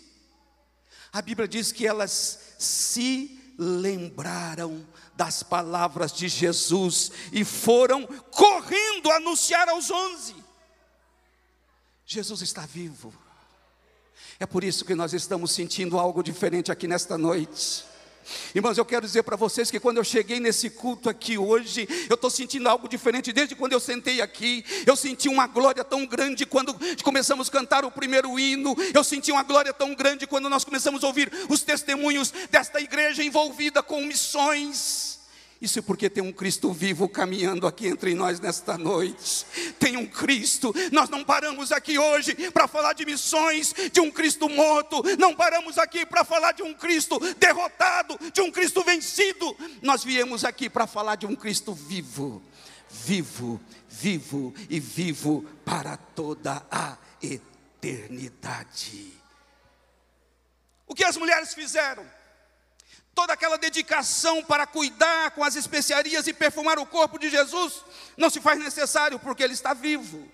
A 1.11 1.21
Bíblia 1.21 1.47
diz 1.47 1.71
que 1.71 1.85
elas 1.85 2.39
se 2.57 3.39
lembraram 3.57 4.85
das 5.15 5.43
palavras 5.43 6.11
de 6.11 6.27
Jesus 6.27 7.11
e 7.31 7.43
foram 7.43 8.05
correndo 8.05 9.11
anunciar 9.11 9.67
aos 9.69 9.91
onze: 9.91 10.35
Jesus 12.05 12.41
está 12.41 12.65
vivo. 12.65 13.13
É 14.39 14.45
por 14.45 14.63
isso 14.63 14.85
que 14.85 14.95
nós 14.95 15.13
estamos 15.13 15.51
sentindo 15.51 15.97
algo 15.97 16.21
diferente 16.21 16.71
aqui 16.71 16.87
nesta 16.87 17.17
noite. 17.17 17.85
Irmãos, 18.53 18.77
eu 18.77 18.85
quero 18.85 19.05
dizer 19.05 19.23
para 19.23 19.35
vocês 19.35 19.69
que 19.69 19.79
quando 19.79 19.97
eu 19.97 20.03
cheguei 20.03 20.39
nesse 20.39 20.69
culto 20.69 21.09
aqui 21.09 21.37
hoje, 21.37 21.87
eu 22.09 22.15
estou 22.15 22.29
sentindo 22.29 22.67
algo 22.67 22.87
diferente 22.87 23.31
desde 23.31 23.55
quando 23.55 23.73
eu 23.73 23.79
sentei 23.79 24.21
aqui. 24.21 24.65
Eu 24.85 24.95
senti 24.95 25.29
uma 25.29 25.47
glória 25.47 25.83
tão 25.83 26.05
grande 26.05 26.45
quando 26.45 26.75
começamos 27.03 27.49
a 27.49 27.51
cantar 27.51 27.85
o 27.85 27.91
primeiro 27.91 28.39
hino. 28.39 28.75
Eu 28.93 29.03
senti 29.03 29.31
uma 29.31 29.43
glória 29.43 29.73
tão 29.73 29.93
grande 29.93 30.27
quando 30.27 30.49
nós 30.49 30.63
começamos 30.63 31.03
a 31.03 31.07
ouvir 31.07 31.31
os 31.49 31.61
testemunhos 31.61 32.31
desta 32.49 32.79
igreja 32.79 33.23
envolvida 33.23 33.83
com 33.83 34.01
missões. 34.01 35.19
Isso 35.61 35.79
é 35.79 35.81
porque 35.81 36.09
tem 36.09 36.21
um 36.21 36.33
Cristo 36.33 36.71
vivo 36.73 37.07
caminhando 37.07 37.65
aqui 37.65 37.87
entre 37.87 38.13
nós 38.13 38.39
nesta 38.39 38.77
noite. 38.77 39.45
Tem 39.79 39.95
um 39.95 40.05
Cristo. 40.05 40.73
Nós 40.91 41.09
não 41.09 41.23
paramos 41.23 41.71
aqui 41.71 41.97
hoje 41.97 42.35
para 42.51 42.67
falar 42.67 42.93
de 42.93 43.05
missões, 43.05 43.73
de 43.91 44.01
um 44.01 44.11
Cristo 44.11 44.49
morto. 44.49 45.01
Não 45.17 45.33
paramos 45.33 45.77
aqui 45.77 46.05
para 46.05 46.25
falar 46.25 46.51
de 46.51 46.61
um 46.61 46.73
Cristo 46.73 47.17
derrotado, 47.35 48.19
de 48.33 48.41
um 48.41 48.51
Cristo 48.51 48.83
vencido. 48.83 49.55
Nós 49.81 50.03
viemos 50.03 50.43
aqui 50.43 50.69
para 50.69 50.85
falar 50.85 51.15
de 51.15 51.25
um 51.25 51.35
Cristo 51.35 51.73
vivo, 51.73 52.43
vivo, 52.89 53.61
vivo 53.89 54.53
e 54.69 54.79
vivo 54.79 55.45
para 55.63 55.95
toda 55.95 56.65
a 56.69 56.97
eternidade. 57.21 59.13
O 60.85 60.93
que 60.93 61.03
as 61.03 61.15
mulheres 61.15 61.53
fizeram? 61.53 62.05
Toda 63.15 63.31
aquela 63.31 63.57
dedicação 63.57 64.43
para 64.43 64.67
cuidar 64.67 65.31
com 65.31 65.43
as 65.43 65.55
especiarias 65.55 66.27
e 66.27 66.33
perfumar 66.33 66.77
o 66.77 66.85
corpo 66.85 67.17
de 67.17 67.29
Jesus, 67.29 67.81
não 68.17 68.29
se 68.29 68.41
faz 68.41 68.59
necessário 68.59 69.17
porque 69.17 69.41
ele 69.41 69.53
está 69.53 69.73
vivo. 69.73 70.29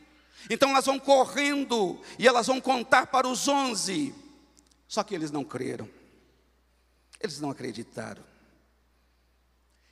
Então 0.50 0.72
elas 0.72 0.88
vão 0.88 1.00
correndo 1.00 2.02
e 2.18 2.28
elas 2.28 2.48
vão 2.48 2.60
contar 2.60 3.06
para 3.06 3.28
os 3.28 3.48
onze. 3.48 4.16
Só 4.88 5.04
que 5.04 5.14
eles 5.14 5.30
não 5.30 5.44
creram, 5.44 5.88
eles 7.20 7.40
não 7.40 7.52
acreditaram. 7.52 8.24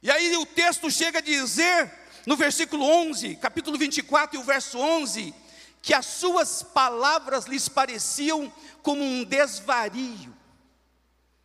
E 0.01 0.09
aí 0.09 0.35
o 0.37 0.45
texto 0.45 0.89
chega 0.89 1.19
a 1.19 1.21
dizer, 1.21 1.93
no 2.25 2.35
versículo 2.35 2.83
11, 2.83 3.35
capítulo 3.35 3.77
24 3.77 4.35
e 4.35 4.41
o 4.41 4.43
verso 4.43 4.79
11, 4.79 5.33
que 5.81 5.93
as 5.93 6.05
suas 6.05 6.63
palavras 6.63 7.45
lhes 7.45 7.69
pareciam 7.69 8.51
como 8.81 9.03
um 9.03 9.23
desvario. 9.23 10.35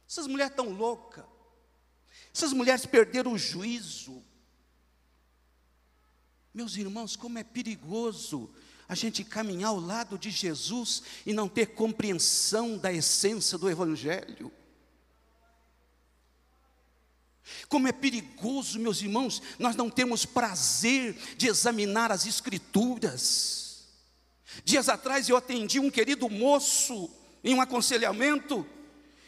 Essas 0.09 0.27
mulheres 0.27 0.55
tão 0.55 0.71
loucas. 0.71 1.34
Essas 2.35 2.53
mulheres 2.53 2.85
perderam 2.85 3.33
o 3.33 3.39
juízo. 3.39 4.21
Meus 6.53 6.77
irmãos, 6.77 7.15
como 7.15 7.39
é 7.39 7.45
perigoso 7.45 8.51
a 8.89 8.95
gente 8.95 9.25
caminhar 9.25 9.69
ao 9.69 9.81
lado 9.81 10.19
de 10.19 10.31
Jesus 10.31 11.03
e 11.25 11.33
não 11.33 11.49
ter 11.49 11.67
compreensão 11.67 12.77
da 12.77 12.93
essência 12.93 13.57
do 13.57 13.71
Evangelho. 13.71 14.53
Como 17.69 17.87
é 17.87 17.93
perigoso, 17.93 18.79
meus 18.79 19.01
irmãos, 19.01 19.41
nós 19.59 19.77
não 19.77 19.89
temos 19.89 20.27
prazer 20.27 21.15
de 21.37 21.47
examinar 21.47 22.11
as 22.11 22.27
Escrituras. 22.27 23.85
Dias 24.65 24.89
atrás 24.89 25.29
eu 25.29 25.37
atendi 25.37 25.79
um 25.79 25.91
querido 25.91 26.29
moço 26.29 27.11
em 27.43 27.55
um 27.55 27.61
aconselhamento, 27.61 28.67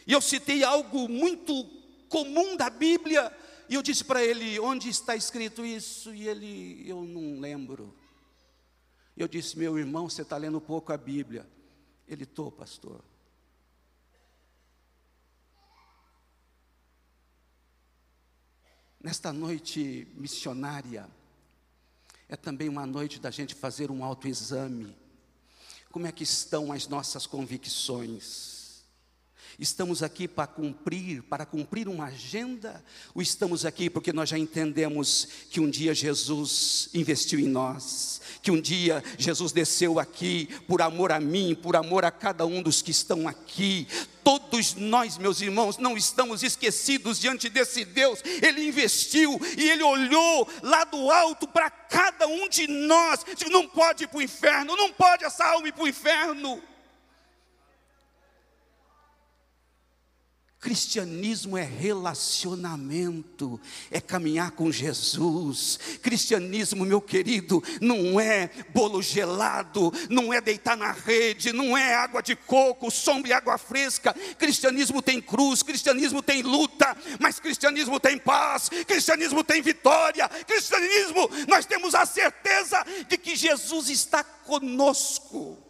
e 0.06 0.12
eu 0.12 0.20
citei 0.20 0.64
algo 0.64 1.08
muito 1.08 1.75
comum 2.08 2.56
da 2.56 2.70
Bíblia, 2.70 3.32
E 3.68 3.74
eu 3.74 3.82
disse 3.82 4.04
para 4.04 4.24
ele: 4.24 4.58
Onde 4.60 4.88
está 4.88 5.16
escrito 5.16 5.64
isso? 5.64 6.14
E 6.14 6.28
ele, 6.28 6.88
eu 6.88 7.02
não 7.02 7.40
lembro. 7.40 7.94
Eu 9.16 9.26
disse: 9.26 9.58
Meu 9.58 9.78
irmão, 9.78 10.08
você 10.08 10.22
está 10.22 10.36
lendo 10.36 10.60
pouco 10.60 10.92
a 10.92 10.96
Bíblia. 10.96 11.48
Ele, 12.06 12.24
estou, 12.24 12.52
pastor. 12.52 13.02
Nesta 19.00 19.32
noite 19.32 20.08
missionária, 20.14 21.08
é 22.28 22.36
também 22.36 22.68
uma 22.68 22.86
noite 22.86 23.20
da 23.20 23.30
gente 23.30 23.54
fazer 23.54 23.90
um 23.90 24.04
autoexame. 24.04 24.96
Como 25.90 26.06
é 26.06 26.12
que 26.12 26.24
estão 26.24 26.72
as 26.72 26.88
nossas 26.88 27.26
convicções? 27.26 28.55
Estamos 29.58 30.02
aqui 30.02 30.28
para 30.28 30.46
cumprir, 30.46 31.22
para 31.22 31.46
cumprir 31.46 31.88
uma 31.88 32.06
agenda, 32.06 32.84
ou 33.14 33.22
estamos 33.22 33.64
aqui 33.64 33.88
porque 33.88 34.12
nós 34.12 34.28
já 34.28 34.38
entendemos 34.38 35.28
que 35.50 35.60
um 35.60 35.70
dia 35.70 35.94
Jesus 35.94 36.90
investiu 36.92 37.38
em 37.40 37.48
nós, 37.48 38.20
que 38.42 38.50
um 38.50 38.60
dia 38.60 39.02
Jesus 39.16 39.52
desceu 39.52 39.98
aqui 39.98 40.46
por 40.66 40.82
amor 40.82 41.10
a 41.10 41.18
mim, 41.18 41.54
por 41.54 41.74
amor 41.74 42.04
a 42.04 42.10
cada 42.10 42.44
um 42.44 42.62
dos 42.62 42.82
que 42.82 42.90
estão 42.90 43.26
aqui. 43.26 43.86
Todos 44.22 44.74
nós, 44.74 45.16
meus 45.16 45.40
irmãos, 45.40 45.78
não 45.78 45.96
estamos 45.96 46.42
esquecidos 46.42 47.18
diante 47.18 47.48
desse 47.48 47.84
Deus. 47.84 48.20
Ele 48.42 48.66
investiu 48.66 49.40
e 49.56 49.70
ele 49.70 49.82
olhou 49.84 50.48
lá 50.62 50.84
do 50.84 51.10
alto 51.10 51.46
para 51.46 51.70
cada 51.70 52.26
um 52.26 52.48
de 52.48 52.66
nós. 52.66 53.24
Não 53.50 53.66
pode 53.66 54.04
ir 54.04 54.08
para 54.08 54.18
o 54.18 54.22
inferno, 54.22 54.76
não 54.76 54.92
pode 54.92 55.24
essa 55.24 55.44
alma 55.46 55.68
ir 55.68 55.72
para 55.72 55.84
o 55.84 55.88
inferno. 55.88 56.62
Cristianismo 60.66 61.56
é 61.56 61.62
relacionamento, 61.62 63.60
é 63.88 64.00
caminhar 64.00 64.50
com 64.50 64.72
Jesus. 64.72 65.78
Cristianismo, 66.02 66.84
meu 66.84 67.00
querido, 67.00 67.62
não 67.80 68.18
é 68.18 68.50
bolo 68.74 69.00
gelado, 69.00 69.92
não 70.10 70.34
é 70.34 70.40
deitar 70.40 70.76
na 70.76 70.90
rede, 70.90 71.52
não 71.52 71.78
é 71.78 71.94
água 71.94 72.20
de 72.20 72.34
coco, 72.34 72.90
sombra 72.90 73.30
e 73.30 73.32
água 73.32 73.56
fresca. 73.56 74.12
Cristianismo 74.36 75.00
tem 75.00 75.20
cruz, 75.20 75.62
cristianismo 75.62 76.20
tem 76.20 76.42
luta, 76.42 76.96
mas 77.20 77.38
cristianismo 77.38 78.00
tem 78.00 78.18
paz, 78.18 78.68
cristianismo 78.68 79.44
tem 79.44 79.62
vitória. 79.62 80.28
Cristianismo, 80.28 81.30
nós 81.46 81.64
temos 81.64 81.94
a 81.94 82.04
certeza 82.04 82.84
de 83.08 83.16
que 83.16 83.36
Jesus 83.36 83.88
está 83.88 84.24
conosco. 84.24 85.65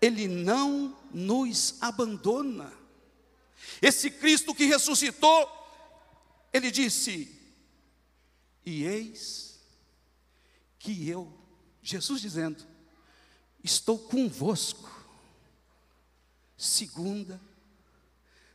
Ele 0.00 0.26
não 0.26 0.96
nos 1.12 1.76
abandona. 1.80 2.72
Esse 3.82 4.10
Cristo 4.10 4.54
que 4.54 4.64
ressuscitou, 4.64 5.48
ele 6.52 6.70
disse: 6.70 7.36
E 8.64 8.84
eis 8.84 9.60
que 10.78 11.08
eu, 11.08 11.32
Jesus 11.82 12.20
dizendo, 12.22 12.66
estou 13.62 13.98
convosco, 13.98 14.90
segunda, 16.56 17.40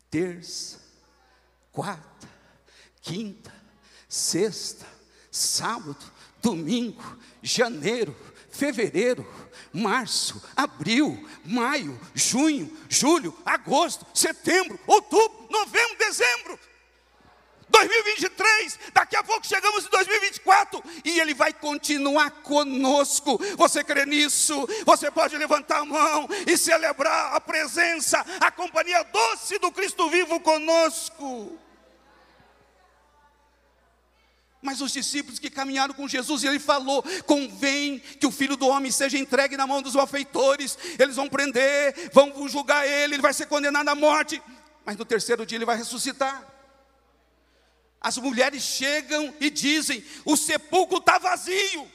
terça, 0.09 0.79
quarta, 1.71 2.29
quinta, 3.01 3.53
sexta, 4.09 4.87
sábado, 5.31 6.11
domingo, 6.41 7.19
janeiro, 7.43 8.15
fevereiro, 8.55 9.27
março, 9.73 10.41
abril, 10.55 11.27
maio, 11.43 11.99
junho, 12.13 12.71
julho, 12.89 13.37
agosto, 13.45 14.05
setembro, 14.13 14.79
outubro, 14.87 15.47
novembro, 15.49 15.97
dezembro. 15.97 16.59
2023, 17.67 18.79
daqui 18.93 19.15
a 19.17 19.23
pouco 19.23 19.45
chegamos 19.45 19.85
em 19.85 19.89
2024 19.89 20.83
e 21.03 21.19
Ele 21.19 21.33
vai 21.33 21.51
continuar 21.51 22.31
conosco. 22.31 23.37
Você 23.57 23.83
crê 23.83 24.05
nisso? 24.05 24.67
Você 24.85 25.11
pode 25.11 25.37
levantar 25.37 25.79
a 25.79 25.85
mão 25.85 26.27
e 26.47 26.57
celebrar 26.57 27.35
a 27.35 27.41
presença, 27.41 28.25
a 28.39 28.51
companhia 28.51 29.03
doce 29.03 29.59
do 29.59 29.71
Cristo 29.71 30.09
vivo 30.09 30.39
conosco. 30.39 31.59
Mas 34.65 34.81
os 34.81 34.91
discípulos 34.91 35.37
que 35.37 35.47
caminharam 35.47 35.93
com 35.93 36.07
Jesus, 36.07 36.43
ele 36.43 36.57
falou: 36.57 37.03
convém 37.27 37.99
que 37.99 38.25
o 38.25 38.31
filho 38.31 38.57
do 38.57 38.67
homem 38.67 38.91
seja 38.91 39.15
entregue 39.15 39.55
na 39.55 39.67
mão 39.67 39.79
dos 39.79 39.93
malfeitores, 39.93 40.75
eles 40.97 41.15
vão 41.15 41.29
prender, 41.29 42.09
vão 42.11 42.49
julgar 42.49 42.83
ele, 42.87 43.13
ele 43.13 43.21
vai 43.21 43.31
ser 43.31 43.45
condenado 43.45 43.87
à 43.87 43.93
morte, 43.93 44.41
mas 44.83 44.97
no 44.97 45.05
terceiro 45.05 45.45
dia 45.45 45.59
ele 45.59 45.65
vai 45.65 45.77
ressuscitar. 45.77 46.43
As 48.01 48.17
mulheres 48.17 48.63
chegam 48.63 49.31
e 49.39 49.51
dizem: 49.51 50.03
o 50.25 50.35
sepulcro 50.35 50.97
está 50.97 51.19
vazio, 51.19 51.87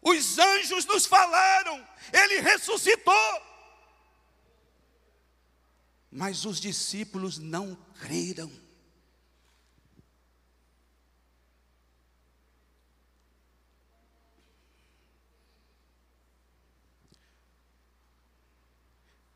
os 0.00 0.38
anjos 0.38 0.84
nos 0.84 1.06
falaram, 1.06 1.84
ele 2.12 2.40
ressuscitou. 2.40 3.42
Mas 6.08 6.44
os 6.44 6.60
discípulos 6.60 7.36
não 7.36 7.76
creram. 8.00 8.69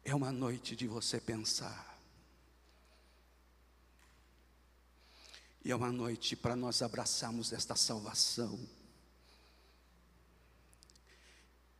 É 0.04 0.14
uma 0.14 0.30
noite 0.30 0.76
de 0.76 0.86
você 0.86 1.18
pensar. 1.18 1.98
E 5.64 5.70
é 5.70 5.76
uma 5.76 5.90
noite 5.90 6.36
para 6.36 6.54
nós 6.54 6.82
abraçarmos 6.82 7.50
esta 7.52 7.74
salvação. 7.74 8.60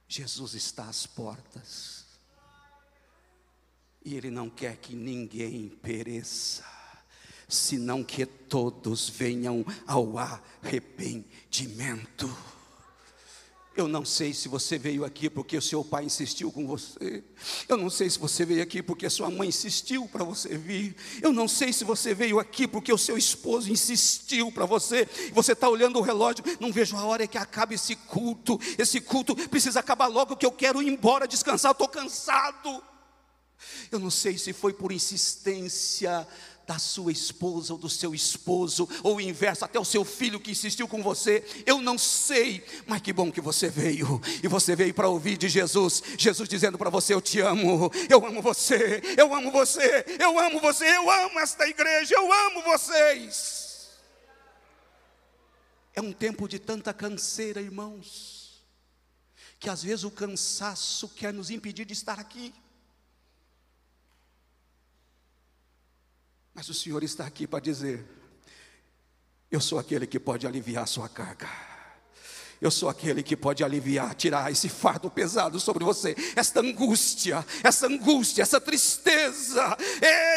Jesus 0.08 0.54
está 0.54 0.88
às 0.88 1.06
portas. 1.06 2.06
E 4.02 4.14
Ele 4.14 4.30
não 4.30 4.48
quer 4.48 4.78
que 4.78 4.94
ninguém 4.94 5.68
pereça, 5.68 6.64
senão 7.48 8.02
que 8.04 8.24
todos 8.24 9.10
venham 9.10 9.66
ao 9.86 10.16
arrependimento. 10.18 12.53
Eu 13.76 13.88
não 13.88 14.04
sei 14.04 14.32
se 14.32 14.48
você 14.48 14.78
veio 14.78 15.04
aqui 15.04 15.28
porque 15.28 15.56
o 15.56 15.62
seu 15.62 15.84
pai 15.84 16.04
insistiu 16.04 16.52
com 16.52 16.64
você. 16.64 17.24
Eu 17.68 17.76
não 17.76 17.90
sei 17.90 18.08
se 18.08 18.18
você 18.20 18.44
veio 18.44 18.62
aqui 18.62 18.80
porque 18.80 19.04
a 19.04 19.10
sua 19.10 19.28
mãe 19.28 19.48
insistiu 19.48 20.06
para 20.06 20.22
você 20.22 20.56
vir. 20.56 20.94
Eu 21.20 21.32
não 21.32 21.48
sei 21.48 21.72
se 21.72 21.82
você 21.82 22.14
veio 22.14 22.38
aqui 22.38 22.68
porque 22.68 22.92
o 22.92 22.98
seu 22.98 23.18
esposo 23.18 23.72
insistiu 23.72 24.52
para 24.52 24.64
você. 24.64 25.08
Você 25.32 25.52
está 25.52 25.68
olhando 25.68 25.98
o 25.98 26.02
relógio, 26.02 26.44
não 26.60 26.72
vejo 26.72 26.96
a 26.96 27.04
hora 27.04 27.26
que 27.26 27.36
acabe 27.36 27.74
esse 27.74 27.96
culto. 27.96 28.60
Esse 28.78 29.00
culto 29.00 29.34
precisa 29.48 29.80
acabar 29.80 30.06
logo 30.06 30.36
que 30.36 30.46
eu 30.46 30.52
quero 30.52 30.80
ir 30.80 30.86
embora 30.86 31.26
descansar. 31.26 31.72
Estou 31.72 31.88
cansado. 31.88 32.80
Eu 33.90 33.98
não 33.98 34.10
sei 34.10 34.38
se 34.38 34.52
foi 34.52 34.72
por 34.72 34.92
insistência 34.92 36.26
da 36.66 36.78
sua 36.78 37.12
esposa 37.12 37.72
ou 37.72 37.78
do 37.78 37.88
seu 37.88 38.14
esposo, 38.14 38.88
ou 39.02 39.16
o 39.16 39.20
inverso, 39.20 39.64
até 39.64 39.78
o 39.78 39.84
seu 39.84 40.04
filho 40.04 40.40
que 40.40 40.50
insistiu 40.50 40.88
com 40.88 41.02
você, 41.02 41.44
eu 41.66 41.80
não 41.80 41.98
sei, 41.98 42.64
mas 42.86 43.02
que 43.02 43.12
bom 43.12 43.30
que 43.30 43.40
você 43.40 43.68
veio, 43.68 44.20
e 44.42 44.48
você 44.48 44.74
veio 44.74 44.94
para 44.94 45.08
ouvir 45.08 45.36
de 45.36 45.48
Jesus, 45.48 46.02
Jesus 46.18 46.48
dizendo 46.48 46.78
para 46.78 46.90
você: 46.90 47.14
Eu 47.14 47.20
te 47.20 47.40
amo, 47.40 47.90
eu 48.08 48.24
amo 48.24 48.40
você, 48.40 49.02
eu 49.16 49.34
amo 49.34 49.50
você, 49.50 50.04
eu 50.18 50.38
amo 50.38 50.60
você, 50.60 50.86
eu 50.86 51.10
amo 51.10 51.38
esta 51.40 51.66
igreja, 51.66 52.14
eu 52.14 52.32
amo 52.32 52.62
vocês. 52.62 53.64
É 55.94 56.00
um 56.00 56.12
tempo 56.12 56.48
de 56.48 56.58
tanta 56.58 56.92
canseira, 56.92 57.60
irmãos, 57.60 58.64
que 59.60 59.70
às 59.70 59.82
vezes 59.82 60.04
o 60.04 60.10
cansaço 60.10 61.08
quer 61.10 61.32
nos 61.32 61.50
impedir 61.50 61.84
de 61.84 61.92
estar 61.92 62.18
aqui. 62.18 62.52
Mas 66.54 66.68
o 66.68 66.74
Senhor 66.74 67.02
está 67.02 67.26
aqui 67.26 67.46
para 67.46 67.58
dizer: 67.58 68.06
Eu 69.50 69.60
sou 69.60 69.78
aquele 69.78 70.06
que 70.06 70.20
pode 70.20 70.46
aliviar 70.46 70.84
a 70.84 70.86
sua 70.86 71.08
carga. 71.08 71.48
Eu 72.60 72.70
sou 72.70 72.88
aquele 72.88 73.22
que 73.22 73.36
pode 73.36 73.62
aliviar, 73.62 74.14
tirar 74.14 74.50
esse 74.50 74.70
fardo 74.70 75.10
pesado 75.10 75.60
sobre 75.60 75.84
você, 75.84 76.14
esta 76.34 76.60
angústia, 76.60 77.44
essa 77.62 77.86
angústia, 77.86 78.42
essa 78.42 78.60
tristeza. 78.60 79.76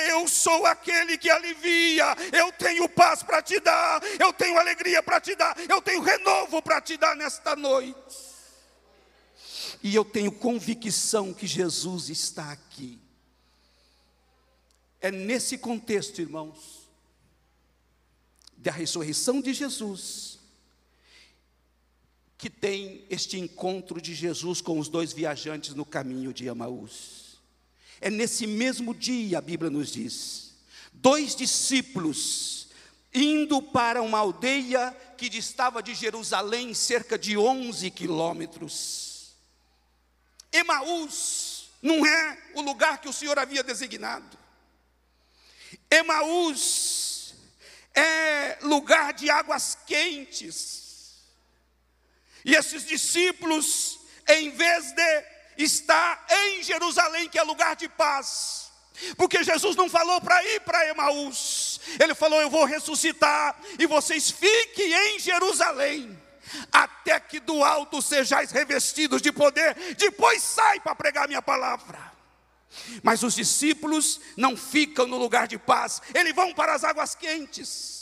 Eu 0.10 0.28
sou 0.28 0.66
aquele 0.66 1.18
que 1.18 1.30
alivia. 1.30 2.16
Eu 2.34 2.52
tenho 2.52 2.90
paz 2.90 3.24
para 3.24 3.42
te 3.42 3.60
dar, 3.60 4.02
eu 4.20 4.34
tenho 4.34 4.58
alegria 4.60 5.02
para 5.02 5.22
te 5.22 5.36
dar, 5.36 5.56
eu 5.70 5.82
tenho 5.82 6.02
renovo 6.02 6.62
para 6.62 6.82
te 6.82 6.98
dar 6.98 7.16
nesta 7.16 7.56
noite. 7.56 8.18
E 9.84 9.96
eu 9.96 10.04
tenho 10.04 10.32
convicção 10.32 11.34
que 11.34 11.46
Jesus 11.46 12.10
está 12.10 12.52
aqui. 12.52 13.07
É 15.00 15.12
nesse 15.12 15.58
contexto, 15.58 16.20
irmãos, 16.20 16.88
da 18.58 18.72
ressurreição 18.72 19.40
de 19.40 19.54
Jesus, 19.54 20.40
que 22.38 22.50
tem 22.50 23.06
este 23.10 23.40
encontro 23.40 24.02
de 24.02 24.14
Jesus 24.14 24.62
com 24.62 24.80
os 24.80 24.90
dois 24.90 25.14
viajantes 25.14 25.74
no 25.74 25.86
caminho 25.86 26.34
de 26.34 26.48
Emaús. 26.48 27.40
É 28.00 28.10
nesse 28.10 28.46
mesmo 28.46 28.94
dia, 28.94 29.38
a 29.38 29.42
Bíblia 29.42 29.70
nos 29.70 29.92
diz, 29.92 30.54
dois 30.94 31.36
discípulos 31.36 32.68
indo 33.14 33.62
para 33.62 34.02
uma 34.02 34.20
aldeia 34.20 34.96
que 35.18 35.30
distava 35.30 35.82
de 35.82 35.96
Jerusalém 35.96 36.74
cerca 36.74 37.18
de 37.18 37.38
11 37.38 37.90
quilômetros. 37.92 39.36
Emaús 40.52 41.70
não 41.82 42.06
é 42.06 42.38
o 42.54 42.62
lugar 42.62 43.00
que 43.00 43.10
o 43.10 43.14
Senhor 43.14 43.38
havia 43.40 43.64
designado. 43.64 44.38
Emaús 45.90 47.34
é 47.94 48.58
lugar 48.62 49.14
de 49.14 49.30
águas 49.30 49.78
quentes. 49.86 51.18
E 52.46 52.56
esses 52.56 52.86
discípulos, 52.86 54.00
em 54.28 54.52
vez 54.52 54.92
de 54.94 55.26
estar 55.58 56.26
em 56.30 56.64
Jerusalém, 56.64 57.28
que 57.28 57.40
é 57.40 57.44
lugar 57.44 57.76
de 57.76 57.90
paz, 57.90 58.72
porque 59.16 59.44
Jesus 59.44 59.76
não 59.76 59.90
falou 59.90 60.20
para 60.22 60.44
ir 60.44 60.62
para 60.62 60.88
Emaús, 60.90 61.80
ele 62.00 62.16
falou: 62.16 62.42
Eu 62.42 62.50
vou 62.50 62.66
ressuscitar 62.66 63.56
e 63.78 63.86
vocês 63.86 64.32
fiquem 64.32 64.94
em 64.94 65.20
Jerusalém, 65.20 66.18
até 66.72 67.20
que 67.20 67.40
do 67.40 67.64
alto 67.64 68.02
sejais 68.02 68.52
revestidos 68.52 69.22
de 69.22 69.32
poder, 69.32 69.76
depois 69.96 70.42
sai 70.42 70.80
para 70.80 70.96
pregar 70.96 71.28
minha 71.28 71.42
palavra. 71.42 72.17
Mas 73.04 73.24
os 73.24 73.36
discípulos 73.36 74.20
não 74.36 74.56
ficam 74.56 75.08
no 75.08 75.18
lugar 75.18 75.48
de 75.48 75.58
paz, 75.58 76.02
eles 76.14 76.36
vão 76.36 76.54
para 76.54 76.74
as 76.74 76.84
águas 76.84 77.16
quentes. 77.16 77.98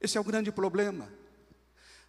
Esse 0.00 0.16
é 0.16 0.20
o 0.20 0.24
grande 0.24 0.50
problema. 0.50 1.12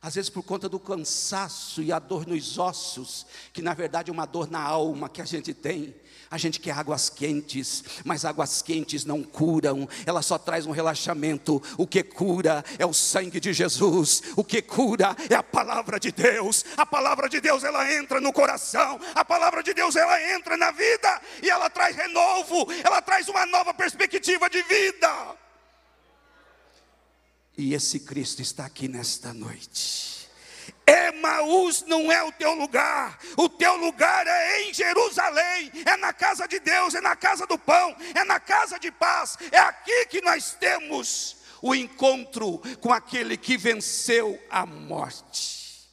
Às 0.02 0.16
vezes 0.16 0.32
por 0.32 0.42
conta 0.42 0.68
do 0.68 0.80
cansaço 0.80 1.84
e 1.84 1.92
a 1.92 2.00
dor 2.00 2.26
nos 2.26 2.58
ossos, 2.58 3.28
que 3.54 3.62
na 3.62 3.76
verdade 3.76 4.10
é 4.10 4.14
uma 4.14 4.26
dor 4.26 4.50
na 4.50 4.60
alma 4.60 5.08
que 5.08 5.22
a 5.22 5.26
gente 5.26 5.54
tem. 5.54 5.94
A 6.32 6.40
gente 6.40 6.60
quer 6.60 6.72
águas 6.72 7.08
quentes, 7.08 7.84
mas 8.04 8.26
águas 8.26 8.64
quentes 8.64 9.06
não 9.06 9.22
curam, 9.22 9.88
ela 10.04 10.24
só 10.24 10.40
traz 10.40 10.66
um 10.66 10.72
relaxamento. 10.72 11.62
O 11.78 11.86
que 11.86 12.02
cura 12.02 12.66
é 12.80 12.86
o 12.86 12.94
sangue 12.94 13.40
de 13.40 13.54
Jesus, 13.54 14.24
o 14.36 14.44
que 14.44 14.60
cura 14.60 15.16
é 15.30 15.36
a 15.36 15.44
palavra 15.44 16.00
de 16.00 16.12
Deus. 16.12 16.66
A 16.78 16.86
palavra 16.86 17.30
de 17.30 17.40
Deus 17.40 17.64
ela 17.64 17.94
entra 17.94 18.20
no 18.20 18.34
coração, 18.34 19.00
a 19.14 19.24
palavra 19.24 19.62
de 19.62 19.72
Deus 19.72 19.96
ela 19.96 20.34
entra 20.34 20.58
na 20.58 20.72
vida 20.72 21.22
e 21.44 21.50
ela 21.50 21.70
traz 21.70 21.96
renovo, 21.96 22.66
ela 22.84 23.04
traz 23.04 23.28
uma 23.28 23.46
nova 23.46 23.72
perspectiva 23.72 24.50
de 24.50 24.64
vida. 24.64 25.38
E 27.62 27.76
esse 27.76 28.00
Cristo 28.00 28.42
está 28.42 28.66
aqui 28.66 28.88
nesta 28.88 29.36
noite. 29.36 30.28
Emaús 30.88 31.84
não 31.84 32.12
é 32.12 32.24
o 32.24 32.32
teu 32.32 32.56
lugar, 32.56 33.20
o 33.38 33.48
teu 33.48 33.76
lugar 33.76 34.26
é 34.26 34.64
em 34.64 34.74
Jerusalém, 34.74 35.72
é 35.86 35.96
na 35.96 36.12
casa 36.12 36.48
de 36.48 36.60
Deus, 36.60 36.96
é 36.96 37.02
na 37.02 37.16
casa 37.16 37.46
do 37.46 37.60
pão, 37.60 37.96
é 38.16 38.24
na 38.24 38.40
casa 38.40 38.80
de 38.80 38.90
paz, 38.90 39.38
é 39.52 39.60
aqui 39.60 40.08
que 40.08 40.22
nós 40.22 40.56
temos 40.60 41.36
o 41.62 41.76
encontro 41.76 42.58
com 42.80 42.92
aquele 42.92 43.38
que 43.38 43.58
venceu 43.58 44.44
a 44.50 44.66
morte. 44.66 45.88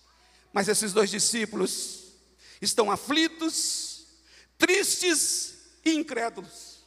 Mas 0.55 0.69
esses 0.69 0.95
dois 0.95 1.11
discípulos 1.11 2.15
estão 2.63 2.91
aflitos, 2.91 4.07
tristes 4.57 5.55
e 5.85 5.91
incrédulos, 5.91 6.83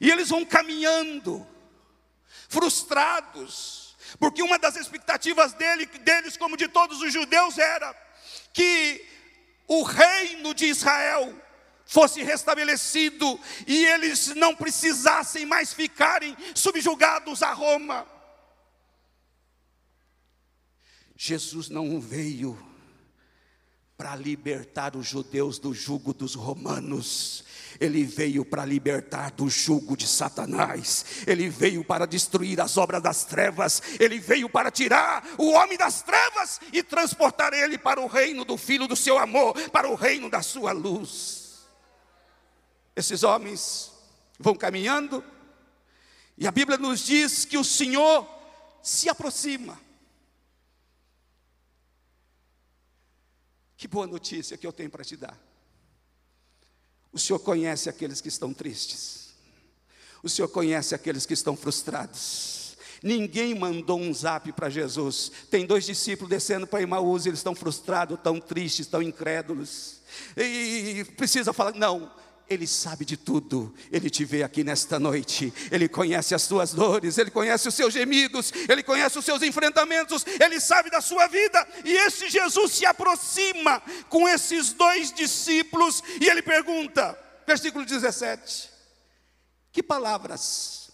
e 0.00 0.10
eles 0.10 0.30
vão 0.30 0.42
caminhando, 0.42 1.46
frustrados, 2.54 3.96
porque 4.20 4.42
uma 4.42 4.58
das 4.58 4.76
expectativas 4.76 5.52
dele, 5.54 5.86
deles, 5.86 6.36
como 6.36 6.56
de 6.56 6.68
todos 6.68 7.00
os 7.02 7.12
judeus, 7.12 7.58
era 7.58 7.92
que 8.52 9.04
o 9.66 9.82
reino 9.82 10.54
de 10.54 10.66
Israel 10.66 11.34
fosse 11.84 12.22
restabelecido 12.22 13.38
e 13.66 13.84
eles 13.86 14.28
não 14.36 14.54
precisassem 14.54 15.44
mais 15.44 15.74
ficarem 15.74 16.36
subjugados 16.54 17.42
a 17.42 17.52
Roma. 17.52 18.06
Jesus 21.16 21.68
não 21.68 22.00
veio 22.00 22.73
para 24.04 24.16
libertar 24.16 24.96
os 24.96 25.06
judeus 25.06 25.58
do 25.58 25.72
jugo 25.72 26.12
dos 26.12 26.34
romanos, 26.34 27.42
ele 27.80 28.04
veio 28.04 28.44
para 28.44 28.62
libertar 28.62 29.30
do 29.30 29.48
jugo 29.48 29.96
de 29.96 30.06
Satanás, 30.06 31.24
ele 31.26 31.48
veio 31.48 31.82
para 31.82 32.06
destruir 32.06 32.60
as 32.60 32.76
obras 32.76 33.02
das 33.02 33.24
trevas, 33.24 33.80
ele 33.98 34.18
veio 34.18 34.46
para 34.46 34.70
tirar 34.70 35.26
o 35.38 35.52
homem 35.52 35.78
das 35.78 36.02
trevas 36.02 36.60
e 36.70 36.82
transportar 36.82 37.54
ele 37.54 37.78
para 37.78 37.98
o 37.98 38.06
reino 38.06 38.44
do 38.44 38.58
Filho 38.58 38.86
do 38.86 38.94
seu 38.94 39.18
amor, 39.18 39.54
para 39.70 39.88
o 39.88 39.94
reino 39.94 40.28
da 40.28 40.42
sua 40.42 40.72
luz. 40.72 41.64
Esses 42.94 43.22
homens 43.22 43.90
vão 44.38 44.54
caminhando, 44.54 45.24
e 46.36 46.46
a 46.46 46.50
Bíblia 46.50 46.76
nos 46.76 47.06
diz 47.06 47.46
que 47.46 47.56
o 47.56 47.64
Senhor 47.64 48.28
se 48.82 49.08
aproxima. 49.08 49.80
Que 53.84 53.88
boa 53.88 54.06
notícia 54.06 54.56
que 54.56 54.66
eu 54.66 54.72
tenho 54.72 54.88
para 54.88 55.04
te 55.04 55.14
dar. 55.14 55.38
O 57.12 57.18
Senhor 57.18 57.38
conhece 57.38 57.90
aqueles 57.90 58.18
que 58.18 58.28
estão 58.28 58.54
tristes. 58.54 59.34
O 60.22 60.28
Senhor 60.30 60.48
conhece 60.48 60.94
aqueles 60.94 61.26
que 61.26 61.34
estão 61.34 61.54
frustrados. 61.54 62.78
Ninguém 63.02 63.54
mandou 63.54 64.00
um 64.00 64.14
zap 64.14 64.50
para 64.52 64.70
Jesus. 64.70 65.30
Tem 65.50 65.66
dois 65.66 65.84
discípulos 65.84 66.30
descendo 66.30 66.66
para 66.66 66.80
Emaús, 66.80 67.26
eles 67.26 67.40
estão 67.40 67.54
frustrados, 67.54 68.18
tão 68.24 68.40
tristes, 68.40 68.86
tão 68.86 69.02
incrédulos. 69.02 70.00
E 70.34 71.04
precisa 71.18 71.52
falar, 71.52 71.74
não, 71.74 72.10
ele 72.48 72.66
sabe 72.66 73.04
de 73.04 73.16
tudo, 73.16 73.74
Ele 73.90 74.10
te 74.10 74.24
vê 74.24 74.42
aqui 74.42 74.62
nesta 74.62 74.98
noite, 74.98 75.52
Ele 75.70 75.88
conhece 75.88 76.34
as 76.34 76.42
suas 76.42 76.74
dores, 76.74 77.16
Ele 77.16 77.30
conhece 77.30 77.66
os 77.68 77.74
seus 77.74 77.94
gemidos, 77.94 78.52
Ele 78.68 78.82
conhece 78.82 79.18
os 79.18 79.24
seus 79.24 79.42
enfrentamentos, 79.42 80.26
Ele 80.38 80.60
sabe 80.60 80.90
da 80.90 81.00
sua 81.00 81.26
vida, 81.26 81.66
e 81.84 81.92
esse 81.92 82.28
Jesus 82.28 82.72
se 82.72 82.84
aproxima 82.84 83.82
com 84.10 84.28
esses 84.28 84.72
dois 84.72 85.12
discípulos 85.12 86.02
e 86.20 86.28
ele 86.28 86.42
pergunta, 86.42 87.18
versículo 87.46 87.84
17: 87.84 88.70
Que 89.72 89.82
palavras 89.82 90.90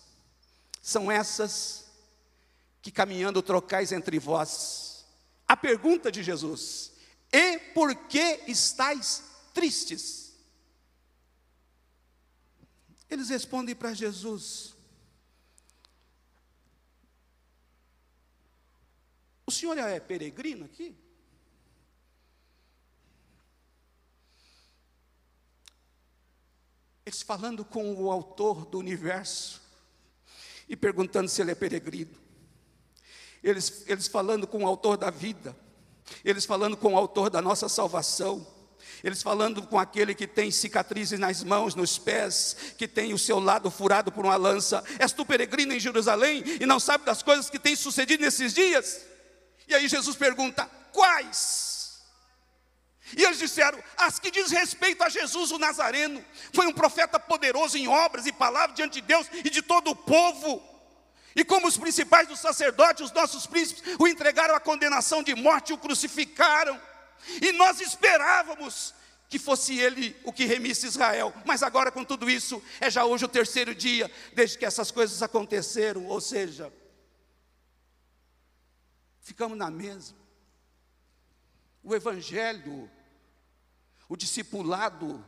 são 0.80 1.10
essas 1.10 1.84
que 2.82 2.90
caminhando 2.90 3.42
trocais 3.42 3.92
entre 3.92 4.18
vós? 4.18 5.04
A 5.46 5.56
pergunta 5.56 6.10
de 6.10 6.22
Jesus: 6.22 6.92
E 7.32 7.58
por 7.74 7.94
que 7.94 8.40
estáis 8.46 9.22
tristes? 9.52 10.19
Eles 13.10 13.28
respondem 13.28 13.74
para 13.74 13.92
Jesus: 13.92 14.76
O 19.44 19.50
senhor 19.50 19.76
é 19.76 19.98
peregrino 19.98 20.64
aqui? 20.64 20.96
Eles 27.04 27.22
falando 27.22 27.64
com 27.64 27.92
o 27.94 28.12
autor 28.12 28.64
do 28.66 28.78
universo 28.78 29.60
e 30.68 30.76
perguntando 30.76 31.28
se 31.28 31.42
ele 31.42 31.50
é 31.50 31.54
peregrino. 31.56 32.16
Eles, 33.42 33.84
eles 33.88 34.06
falando 34.06 34.46
com 34.46 34.62
o 34.62 34.66
autor 34.68 34.96
da 34.96 35.10
vida, 35.10 35.56
eles 36.24 36.44
falando 36.44 36.76
com 36.76 36.92
o 36.94 36.96
autor 36.96 37.28
da 37.28 37.42
nossa 37.42 37.68
salvação. 37.68 38.46
Eles 39.02 39.22
falando 39.22 39.62
com 39.62 39.78
aquele 39.78 40.14
que 40.14 40.26
tem 40.26 40.50
cicatrizes 40.50 41.18
nas 41.18 41.42
mãos, 41.42 41.74
nos 41.74 41.98
pés, 41.98 42.56
que 42.76 42.86
tem 42.86 43.14
o 43.14 43.18
seu 43.18 43.38
lado 43.38 43.70
furado 43.70 44.12
por 44.12 44.24
uma 44.24 44.36
lança. 44.36 44.84
És 44.98 45.12
tu 45.12 45.24
peregrino 45.24 45.72
em 45.72 45.80
Jerusalém 45.80 46.42
e 46.60 46.66
não 46.66 46.78
sabe 46.78 47.04
das 47.04 47.22
coisas 47.22 47.48
que 47.48 47.58
têm 47.58 47.74
sucedido 47.74 48.22
nesses 48.22 48.52
dias? 48.52 49.00
E 49.66 49.74
aí 49.74 49.88
Jesus 49.88 50.16
pergunta: 50.16 50.68
quais? 50.92 51.70
E 53.16 53.24
eles 53.24 53.38
disseram: 53.38 53.82
as 53.96 54.18
que 54.18 54.30
diz 54.30 54.50
respeito 54.50 55.02
a 55.02 55.08
Jesus 55.08 55.50
o 55.50 55.58
Nazareno, 55.58 56.24
foi 56.52 56.66
um 56.66 56.72
profeta 56.72 57.18
poderoso 57.18 57.78
em 57.78 57.88
obras 57.88 58.26
e 58.26 58.32
palavras 58.32 58.76
diante 58.76 59.00
de 59.00 59.06
Deus 59.06 59.26
e 59.32 59.50
de 59.50 59.62
todo 59.62 59.90
o 59.90 59.96
povo. 59.96 60.62
E 61.34 61.44
como 61.44 61.68
os 61.68 61.76
principais 61.76 62.28
dos 62.28 62.40
sacerdotes, 62.40 63.06
os 63.06 63.12
nossos 63.12 63.46
príncipes, 63.46 63.82
o 63.98 64.08
entregaram 64.08 64.54
à 64.54 64.60
condenação 64.60 65.22
de 65.22 65.34
morte 65.34 65.70
e 65.70 65.72
o 65.72 65.78
crucificaram. 65.78 66.80
E 67.40 67.52
nós 67.52 67.80
esperávamos 67.80 68.94
que 69.28 69.38
fosse 69.38 69.78
ele 69.78 70.16
o 70.24 70.32
que 70.32 70.44
remisse 70.44 70.86
Israel. 70.86 71.32
Mas 71.46 71.62
agora, 71.62 71.92
com 71.92 72.04
tudo 72.04 72.28
isso, 72.28 72.60
é 72.80 72.90
já 72.90 73.04
hoje 73.04 73.24
o 73.24 73.28
terceiro 73.28 73.74
dia 73.74 74.10
desde 74.34 74.58
que 74.58 74.66
essas 74.66 74.90
coisas 74.90 75.22
aconteceram. 75.22 76.06
Ou 76.06 76.20
seja, 76.20 76.72
ficamos 79.20 79.56
na 79.56 79.70
mesma. 79.70 80.18
O 81.82 81.94
Evangelho, 81.94 82.90
o 84.08 84.16
discipulado 84.16 85.24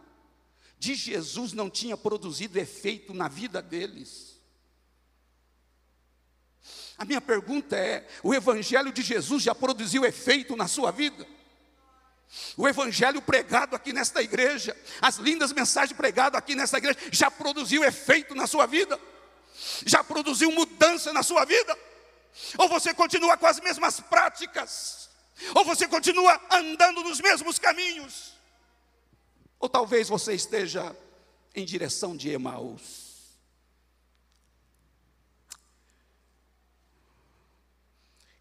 de 0.77 0.97
Jesus 0.97 1.53
não 1.53 1.71
tinha 1.71 1.97
produzido 1.97 2.59
efeito 2.59 3.15
na 3.15 3.29
vida 3.29 3.63
deles. 3.63 4.33
A 6.99 7.05
minha 7.05 7.21
pergunta 7.21 7.77
é: 7.77 8.07
o 8.23 8.35
Evangelho 8.35 8.93
de 8.93 9.01
Jesus 9.01 9.45
já 9.45 9.55
produziu 9.55 10.05
efeito 10.05 10.57
na 10.57 10.67
sua 10.67 10.91
vida? 10.91 11.25
O 12.57 12.69
evangelho 12.69 13.21
pregado 13.21 13.77
aqui 13.77 13.93
nesta 13.93 14.23
igreja, 14.23 14.77
as 15.01 15.17
lindas 15.17 15.53
mensagens 15.53 15.97
pregadas 15.97 16.39
aqui 16.39 16.55
nesta 16.55 16.79
igreja, 16.79 16.99
já 17.11 17.31
produziu 17.31 17.85
efeito 17.85 18.35
na 18.35 18.47
sua 18.47 18.67
vida? 18.67 18.99
Já 19.85 20.03
produziu 20.03 20.51
mudança 20.51 21.13
na 21.13 21.23
sua 21.23 21.45
vida? 21.45 21.77
Ou 22.59 22.69
você 22.69 22.95
continua 22.95 23.37
com 23.37 23.47
as 23.47 23.61
mesmas 23.61 24.01
práticas? 24.01 25.11
Ou 25.55 25.65
você 25.65 25.87
continua 25.87 26.41
andando 26.51 27.03
nos 27.03 27.21
mesmos 27.21 27.59
caminhos? 27.59 28.33
Ou 29.59 29.69
talvez 29.69 30.09
você 30.09 30.35
esteja 30.35 30.97
em 31.55 31.65
direção 31.65 32.17
de 32.17 32.31
Emaús. 32.31 33.13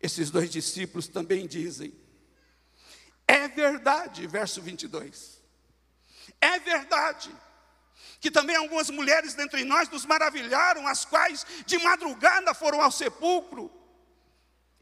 Esses 0.02 0.32
dois 0.32 0.50
discípulos 0.50 1.08
também 1.08 1.46
dizem: 1.46 1.94
é 3.32 3.48
verdade, 3.48 4.28
verso 4.28 4.62
22. 4.62 5.42
É 6.42 6.60
verdade 6.60 7.32
que 8.20 8.30
também 8.30 8.56
algumas 8.56 8.90
mulheres 8.90 9.34
dentre 9.34 9.64
nós 9.64 9.90
nos 9.90 10.06
maravilharam, 10.06 10.86
as 10.86 11.06
quais 11.06 11.46
de 11.66 11.78
madrugada 11.80 12.54
foram 12.54 12.82
ao 12.82 12.92
sepulcro 12.92 13.72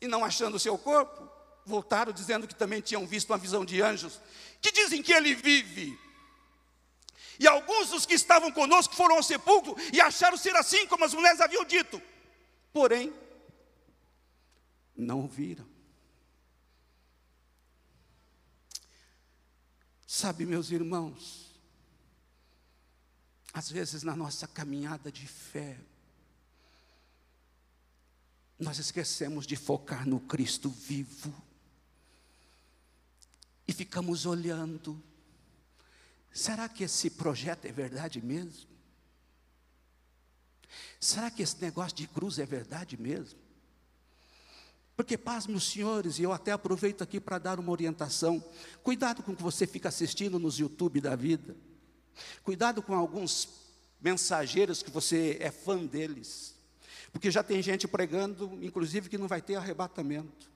e 0.01 0.07
não 0.07 0.25
achando 0.25 0.55
o 0.55 0.59
seu 0.59 0.77
corpo, 0.77 1.29
voltaram 1.65 2.11
dizendo 2.11 2.47
que 2.47 2.55
também 2.55 2.81
tinham 2.81 3.05
visto 3.05 3.29
uma 3.29 3.37
visão 3.37 3.63
de 3.63 3.81
anjos, 3.81 4.19
que 4.59 4.71
dizem 4.71 5.03
que 5.03 5.13
ele 5.13 5.35
vive. 5.35 5.97
E 7.39 7.47
alguns 7.47 7.89
dos 7.89 8.05
que 8.05 8.15
estavam 8.15 8.51
conosco 8.51 8.95
foram 8.95 9.15
ao 9.15 9.23
sepulcro 9.23 9.75
e 9.93 10.01
acharam 10.01 10.35
ser 10.35 10.55
assim 10.55 10.87
como 10.87 11.05
as 11.05 11.13
mulheres 11.13 11.39
haviam 11.39 11.63
dito. 11.63 12.01
Porém, 12.73 13.13
não 14.95 15.27
viram. 15.27 15.68
Sabe, 20.11 20.43
meus 20.43 20.71
irmãos, 20.71 21.51
às 23.53 23.69
vezes 23.69 24.01
na 24.01 24.15
nossa 24.15 24.47
caminhada 24.47 25.11
de 25.11 25.27
fé, 25.27 25.79
nós 28.57 28.79
esquecemos 28.79 29.45
de 29.45 29.55
focar 29.55 30.07
no 30.07 30.19
Cristo 30.19 30.67
vivo 30.67 31.31
e 33.67 33.71
ficamos 33.71 34.25
olhando. 34.25 34.99
Será 36.33 36.67
que 36.67 36.85
esse 36.85 37.11
projeto 37.11 37.65
é 37.65 37.71
verdade 37.71 38.19
mesmo? 38.19 38.67
Será 40.99 41.29
que 41.29 41.43
esse 41.43 41.61
negócio 41.61 41.95
de 41.95 42.07
cruz 42.07 42.39
é 42.39 42.47
verdade 42.47 42.97
mesmo? 42.97 43.39
Porque, 44.99 45.17
paz, 45.17 45.47
meus 45.47 45.63
senhores, 45.63 46.19
e 46.19 46.23
eu 46.23 46.33
até 46.33 46.51
aproveito 46.51 47.01
aqui 47.01 47.21
para 47.21 47.37
dar 47.37 47.57
uma 47.57 47.71
orientação. 47.71 48.43
Cuidado 48.83 49.23
com 49.23 49.31
o 49.31 49.35
que 49.37 49.41
você 49.41 49.65
fica 49.65 49.87
assistindo 49.87 50.37
nos 50.37 50.59
YouTube 50.59 50.99
da 50.99 51.15
vida. 51.15 51.55
Cuidado 52.43 52.81
com 52.81 52.93
alguns 52.93 53.47
mensageiros 54.01 54.83
que 54.83 54.91
você 54.91 55.37
é 55.39 55.51
fã 55.51 55.85
deles. 55.85 56.53
Porque 57.13 57.31
já 57.31 57.41
tem 57.41 57.61
gente 57.61 57.87
pregando, 57.87 58.59
inclusive, 58.61 59.07
que 59.07 59.17
não 59.17 59.29
vai 59.29 59.41
ter 59.41 59.55
arrebatamento. 59.55 60.51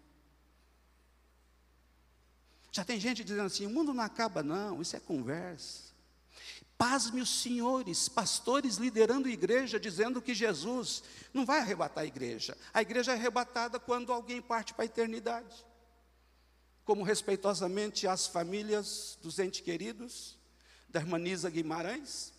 Já 2.69 2.83
tem 2.83 2.99
gente 2.99 3.23
dizendo 3.23 3.45
assim: 3.45 3.65
o 3.65 3.69
mundo 3.69 3.93
não 3.93 4.03
acaba, 4.03 4.43
não, 4.43 4.81
isso 4.81 4.97
é 4.97 4.99
conversa. 4.99 5.92
Pasme 6.85 7.21
os 7.21 7.41
senhores, 7.41 8.09
pastores 8.09 8.75
liderando 8.75 9.29
igreja, 9.29 9.79
dizendo 9.79 10.21
que 10.21 10.35
Jesus 10.35 11.01
não 11.33 11.45
vai 11.45 11.59
arrebatar 11.59 12.03
a 12.03 12.07
igreja. 12.07 12.57
A 12.73 12.81
igreja 12.81 13.13
é 13.13 13.15
arrebatada 13.15 13.79
quando 13.79 14.11
alguém 14.11 14.41
parte 14.41 14.73
para 14.73 14.83
a 14.83 14.85
eternidade. 14.85 15.65
Como 16.83 17.01
respeitosamente 17.01 18.05
as 18.05 18.27
famílias 18.27 19.17
dos 19.21 19.39
entes 19.39 19.61
queridos, 19.61 20.37
da 20.89 20.99
irmã 20.99 21.17
Nisa 21.17 21.49
Guimarães, 21.49 22.33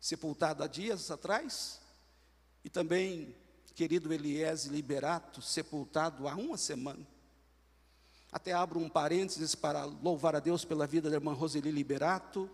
sepultada 0.00 0.64
há 0.64 0.66
dias 0.66 1.10
atrás, 1.10 1.82
e 2.64 2.70
também 2.70 3.36
querido 3.74 4.10
Eliese 4.10 4.70
Liberato, 4.70 5.42
sepultado 5.42 6.26
há 6.26 6.34
uma 6.34 6.56
semana. 6.56 7.06
Até 8.32 8.54
abro 8.54 8.80
um 8.80 8.88
parênteses 8.88 9.54
para 9.54 9.84
louvar 9.84 10.34
a 10.34 10.40
Deus 10.40 10.64
pela 10.64 10.86
vida 10.86 11.10
da 11.10 11.16
irmã 11.16 11.34
Roseli 11.34 11.70
Liberato, 11.70 12.48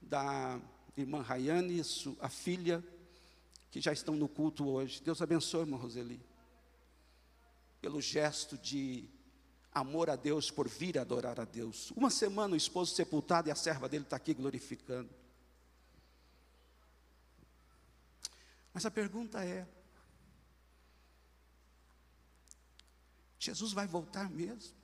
da 0.00 0.60
irmã 0.96 1.22
Rayane, 1.22 1.80
a 2.20 2.28
filha, 2.28 2.84
que 3.70 3.80
já 3.80 3.92
estão 3.92 4.16
no 4.16 4.28
culto 4.28 4.68
hoje. 4.68 5.02
Deus 5.02 5.20
abençoe, 5.20 5.60
irmã 5.60 5.76
Roseli. 5.76 6.20
Pelo 7.80 8.00
gesto 8.00 8.58
de 8.58 9.08
amor 9.72 10.10
a 10.10 10.16
Deus, 10.16 10.50
por 10.50 10.68
vir 10.68 10.98
adorar 10.98 11.38
a 11.38 11.44
Deus. 11.44 11.90
Uma 11.92 12.10
semana 12.10 12.54
o 12.54 12.56
esposo 12.56 12.94
sepultado 12.94 13.48
e 13.48 13.52
a 13.52 13.54
serva 13.54 13.88
dele 13.88 14.04
está 14.04 14.16
aqui 14.16 14.34
glorificando. 14.34 15.10
Mas 18.72 18.84
a 18.86 18.90
pergunta 18.90 19.44
é: 19.44 19.66
Jesus 23.38 23.72
vai 23.72 23.86
voltar 23.86 24.28
mesmo? 24.30 24.76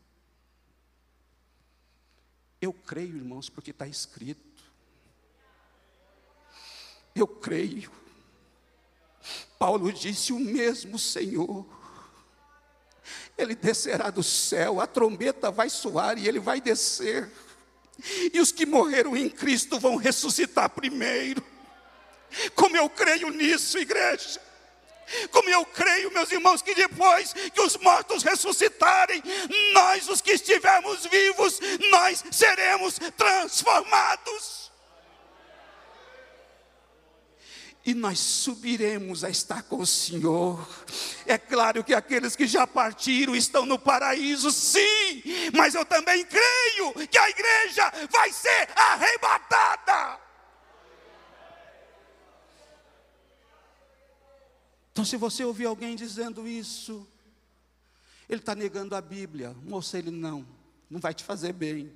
Eu 2.60 2.72
creio, 2.72 3.16
irmãos, 3.16 3.48
porque 3.50 3.72
está 3.72 3.86
escrito. 3.86 4.53
Eu 7.14 7.26
creio. 7.26 7.90
Paulo 9.58 9.92
disse: 9.92 10.32
O 10.32 10.38
mesmo 10.38 10.98
Senhor, 10.98 11.64
Ele 13.38 13.54
descerá 13.54 14.10
do 14.10 14.22
céu, 14.22 14.80
a 14.80 14.86
trombeta 14.86 15.50
vai 15.50 15.70
soar 15.70 16.18
e 16.18 16.26
Ele 16.26 16.40
vai 16.40 16.60
descer, 16.60 17.30
e 18.32 18.40
os 18.40 18.50
que 18.50 18.66
morreram 18.66 19.16
em 19.16 19.28
Cristo 19.28 19.78
vão 19.78 19.96
ressuscitar 19.96 20.68
primeiro. 20.70 21.42
Como 22.54 22.76
eu 22.76 22.90
creio 22.90 23.30
nisso, 23.30 23.78
igreja. 23.78 24.40
Como 25.30 25.48
eu 25.50 25.64
creio, 25.66 26.12
meus 26.12 26.32
irmãos, 26.32 26.62
que 26.62 26.74
depois 26.74 27.32
que 27.32 27.60
os 27.60 27.76
mortos 27.76 28.22
ressuscitarem, 28.22 29.22
nós, 29.72 30.08
os 30.08 30.20
que 30.20 30.32
estivermos 30.32 31.04
vivos, 31.06 31.60
nós 31.90 32.24
seremos 32.30 32.98
transformados. 33.16 34.63
E 37.84 37.92
nós 37.92 38.18
subiremos 38.18 39.24
a 39.24 39.30
estar 39.30 39.62
com 39.64 39.80
o 39.80 39.86
Senhor. 39.86 40.66
É 41.26 41.36
claro 41.36 41.84
que 41.84 41.92
aqueles 41.92 42.34
que 42.34 42.46
já 42.46 42.66
partiram 42.66 43.36
estão 43.36 43.66
no 43.66 43.78
paraíso, 43.78 44.50
sim, 44.50 45.22
mas 45.54 45.74
eu 45.74 45.84
também 45.84 46.24
creio 46.24 47.08
que 47.08 47.18
a 47.18 47.28
igreja 47.28 47.92
vai 48.10 48.32
ser 48.32 48.68
arrebatada. 48.74 50.20
Então, 54.92 55.04
se 55.04 55.16
você 55.16 55.44
ouvir 55.44 55.66
alguém 55.66 55.96
dizendo 55.96 56.46
isso, 56.46 57.06
ele 58.28 58.40
está 58.40 58.54
negando 58.54 58.94
a 58.94 59.00
Bíblia, 59.00 59.54
moça, 59.62 59.98
ele 59.98 60.10
não, 60.10 60.46
não 60.88 61.00
vai 61.00 61.12
te 61.12 61.24
fazer 61.24 61.52
bem. 61.52 61.94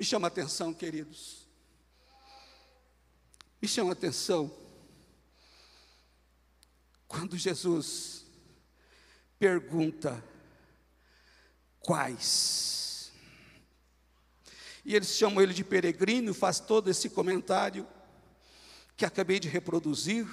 Me 0.00 0.06
chama 0.06 0.28
a 0.28 0.28
atenção, 0.28 0.72
queridos. 0.72 1.46
Me 3.60 3.68
chama 3.68 3.90
a 3.90 3.92
atenção 3.92 4.50
quando 7.06 7.36
Jesus 7.36 8.24
pergunta 9.38 10.24
quais. 11.80 13.12
E 14.86 14.96
eles 14.96 15.10
chamam 15.10 15.42
ele 15.42 15.52
de 15.52 15.62
peregrino, 15.62 16.32
faz 16.32 16.58
todo 16.60 16.88
esse 16.88 17.10
comentário 17.10 17.86
que 18.96 19.04
acabei 19.04 19.38
de 19.38 19.48
reproduzir. 19.50 20.26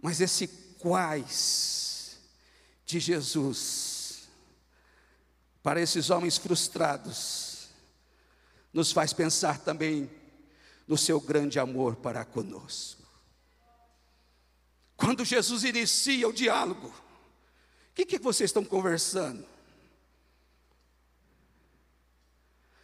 Mas 0.00 0.22
esse 0.22 0.48
quais 0.78 2.18
de 2.86 2.98
Jesus 2.98 3.91
para 5.62 5.80
esses 5.80 6.10
homens 6.10 6.38
frustrados, 6.38 7.68
nos 8.72 8.90
faz 8.90 9.12
pensar 9.12 9.58
também 9.58 10.10
no 10.86 10.98
seu 10.98 11.20
grande 11.20 11.58
amor 11.58 11.96
para 11.96 12.24
conosco. 12.24 13.02
Quando 14.96 15.24
Jesus 15.24 15.64
inicia 15.64 16.28
o 16.28 16.32
diálogo, 16.32 16.88
o 16.88 17.94
que, 17.94 18.06
que 18.06 18.18
vocês 18.18 18.48
estão 18.48 18.64
conversando? 18.64 19.46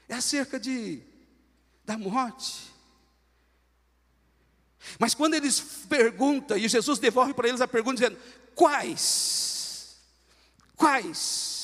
É 0.09 0.15
acerca 0.15 0.59
de 0.59 1.03
da 1.85 1.97
morte. 1.97 2.69
Mas 4.99 5.15
quando 5.15 5.35
eles 5.35 5.61
perguntam, 5.89 6.57
e 6.57 6.69
Jesus 6.69 6.99
devolve 6.99 7.35
para 7.35 7.49
eles 7.49 7.61
a 7.61 7.69
pergunta, 7.69 8.01
dizendo: 8.01 8.19
quais? 8.55 9.97
Quais? 10.77 11.58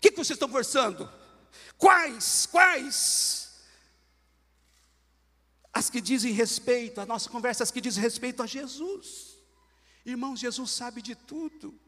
O 0.00 0.02
que, 0.02 0.10
que 0.10 0.16
vocês 0.16 0.36
estão 0.36 0.48
conversando? 0.48 1.10
Quais? 1.76 2.46
Quais? 2.46 3.40
as 5.72 5.88
que 5.88 6.00
dizem 6.00 6.32
respeito, 6.32 7.00
a 7.00 7.06
nossa 7.06 7.30
conversa, 7.30 7.62
as 7.62 7.70
que 7.70 7.80
dizem 7.80 8.02
respeito 8.02 8.42
a 8.42 8.46
Jesus. 8.46 9.36
Irmãos, 10.04 10.40
Jesus 10.40 10.70
sabe 10.70 11.00
de 11.00 11.14
tudo. 11.14 11.78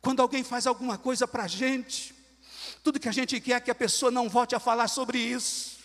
Quando 0.00 0.20
alguém 0.20 0.42
faz 0.42 0.66
alguma 0.66 0.98
coisa 0.98 1.26
para 1.26 1.44
a 1.44 1.48
gente, 1.48 2.14
tudo 2.82 3.00
que 3.00 3.08
a 3.08 3.12
gente 3.12 3.40
quer 3.40 3.54
é 3.54 3.60
que 3.60 3.70
a 3.70 3.74
pessoa 3.74 4.10
não 4.10 4.28
volte 4.28 4.54
a 4.54 4.60
falar 4.60 4.88
sobre 4.88 5.18
isso. 5.18 5.76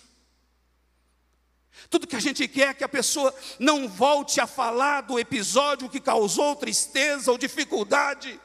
Tudo 1.90 2.08
que 2.08 2.16
a 2.16 2.20
gente 2.20 2.48
quer 2.48 2.70
é 2.70 2.74
que 2.74 2.84
a 2.84 2.90
pessoa 2.90 3.34
não 3.60 3.88
volte 3.88 4.42
a 4.42 4.48
falar 4.48 5.02
do 5.02 5.20
episódio 5.20 5.90
que 5.90 6.00
causou 6.00 6.56
tristeza 6.56 7.32
ou 7.32 7.38
dificuldade. 7.38 8.40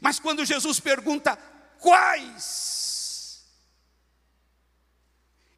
Mas 0.00 0.18
quando 0.18 0.44
Jesus 0.44 0.80
pergunta 0.80 1.36
quais, 1.78 3.44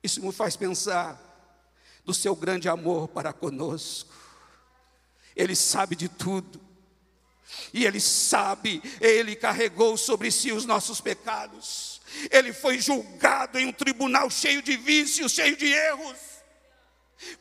isso 0.02 0.22
me 0.22 0.32
faz 0.32 0.56
pensar 0.56 1.20
do 2.04 2.14
seu 2.14 2.36
grande 2.36 2.68
amor 2.68 3.08
para 3.08 3.32
conosco. 3.32 4.14
Ele 5.34 5.56
sabe 5.56 5.96
de 5.96 6.08
tudo. 6.08 6.64
E 7.72 7.84
ele 7.84 8.00
sabe, 8.00 8.82
ele 9.00 9.36
carregou 9.36 9.96
sobre 9.96 10.30
si 10.30 10.52
os 10.52 10.64
nossos 10.64 11.00
pecados. 11.00 12.00
Ele 12.30 12.52
foi 12.52 12.78
julgado 12.78 13.58
em 13.58 13.66
um 13.66 13.72
tribunal 13.72 14.30
cheio 14.30 14.62
de 14.62 14.76
vícios, 14.76 15.32
cheio 15.32 15.56
de 15.56 15.66
erros. 15.66 16.16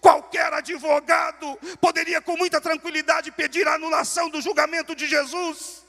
Qualquer 0.02 0.52
advogado 0.54 1.58
poderia 1.80 2.21
com 2.21 2.36
muita 2.36 2.60
tranquilidade 2.60 3.32
pedir 3.32 3.67
a 3.67 3.76
anulação 3.76 4.30
do 4.30 4.41
julgamento 4.41 4.95
de 4.95 5.08
Jesus. 5.08 5.85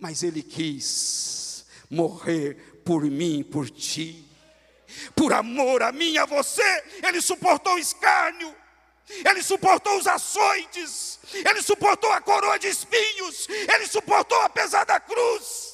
Mas 0.00 0.22
ele 0.22 0.42
quis 0.42 1.66
morrer 1.90 2.80
por 2.84 3.04
mim, 3.04 3.42
por 3.42 3.68
ti. 3.70 4.26
Por 5.14 5.32
amor 5.32 5.82
a 5.82 5.92
mim, 5.92 6.16
a 6.16 6.24
você, 6.24 6.84
ele 7.06 7.20
suportou 7.20 7.74
o 7.74 7.78
escárnio, 7.78 8.54
ele 9.08 9.42
suportou 9.42 9.96
os 9.98 10.06
açoites, 10.06 11.20
ele 11.32 11.62
suportou 11.62 12.10
a 12.10 12.20
coroa 12.20 12.58
de 12.58 12.68
espinhos, 12.68 13.46
ele 13.72 13.86
suportou 13.86 14.40
a 14.40 14.48
pesada 14.48 14.98
cruz. 14.98 15.70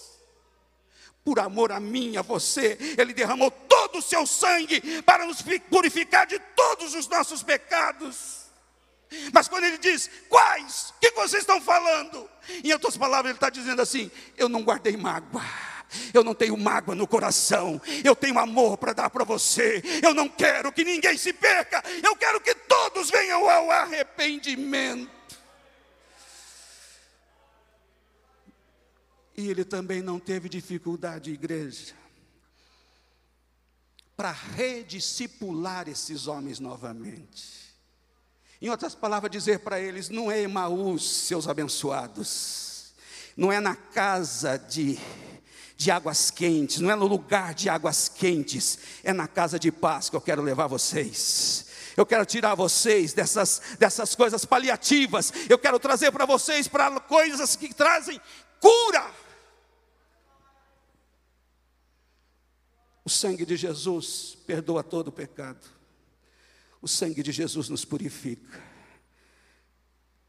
Por 1.24 1.38
amor 1.40 1.72
a 1.72 1.80
mim, 1.80 2.16
a 2.16 2.22
você, 2.22 2.78
ele 2.98 3.12
derramou 3.12 3.50
todo 3.50 3.98
o 3.98 4.02
seu 4.02 4.26
sangue 4.26 5.02
para 5.02 5.24
nos 5.26 5.42
purificar 5.70 6.26
de 6.26 6.38
todos 6.54 6.94
os 6.94 7.08
nossos 7.08 7.42
pecados. 7.42 8.45
Mas 9.32 9.48
quando 9.48 9.64
ele 9.64 9.78
diz, 9.78 10.10
quais? 10.28 10.94
O 10.96 11.00
que 11.00 11.10
vocês 11.12 11.42
estão 11.42 11.60
falando? 11.60 12.28
Em 12.62 12.72
outras 12.72 12.96
palavras, 12.96 13.30
ele 13.30 13.36
está 13.36 13.50
dizendo 13.50 13.82
assim: 13.82 14.10
eu 14.36 14.48
não 14.48 14.62
guardei 14.62 14.96
mágoa 14.96 15.42
eu 16.12 16.24
não 16.24 16.34
tenho 16.34 16.56
mágoa 16.56 16.94
no 16.94 17.06
coração, 17.06 17.80
eu 18.04 18.14
tenho 18.14 18.38
amor 18.38 18.76
para 18.76 18.92
dar 18.92 19.10
para 19.10 19.24
você. 19.24 19.82
Eu 20.02 20.14
não 20.14 20.28
quero 20.28 20.72
que 20.72 20.84
ninguém 20.84 21.16
se 21.16 21.32
perca, 21.32 21.82
eu 22.02 22.16
quero 22.16 22.40
que 22.40 22.54
todos 22.54 23.10
venham 23.10 23.48
ao 23.48 23.70
arrependimento. 23.70 25.14
E 29.36 29.50
ele 29.50 29.64
também 29.64 30.00
não 30.00 30.18
teve 30.18 30.48
dificuldade, 30.48 31.30
igreja, 31.30 31.94
para 34.16 34.32
rediscipular 34.32 35.88
esses 35.88 36.26
homens 36.26 36.58
novamente. 36.58 37.65
Em 38.66 38.68
outras 38.68 38.96
palavras, 38.96 39.30
dizer 39.30 39.60
para 39.60 39.78
eles: 39.78 40.08
não 40.08 40.28
é 40.28 40.42
Emaús, 40.42 41.08
seus 41.08 41.46
abençoados, 41.46 42.92
não 43.36 43.52
é 43.52 43.60
na 43.60 43.76
casa 43.76 44.58
de 44.58 44.98
de 45.76 45.90
águas 45.90 46.32
quentes, 46.32 46.80
não 46.80 46.90
é 46.90 46.96
no 46.96 47.06
lugar 47.06 47.54
de 47.54 47.68
águas 47.68 48.08
quentes, 48.08 48.78
é 49.04 49.12
na 49.12 49.28
casa 49.28 49.56
de 49.56 49.70
paz 49.70 50.10
que 50.10 50.16
eu 50.16 50.20
quero 50.20 50.42
levar 50.42 50.66
vocês. 50.66 51.66
Eu 51.96 52.04
quero 52.04 52.26
tirar 52.26 52.56
vocês 52.56 53.12
dessas, 53.12 53.62
dessas 53.78 54.16
coisas 54.16 54.44
paliativas, 54.44 55.32
eu 55.48 55.58
quero 55.58 55.78
trazer 55.78 56.10
para 56.10 56.26
vocês 56.26 56.66
para 56.66 56.98
coisas 56.98 57.54
que 57.54 57.72
trazem 57.72 58.20
cura. 58.58 59.12
O 63.04 63.10
sangue 63.10 63.46
de 63.46 63.56
Jesus 63.56 64.36
perdoa 64.44 64.82
todo 64.82 65.08
o 65.08 65.12
pecado. 65.12 65.75
O 66.80 66.88
sangue 66.88 67.22
de 67.22 67.32
Jesus 67.32 67.68
nos 67.68 67.84
purifica. 67.84 68.62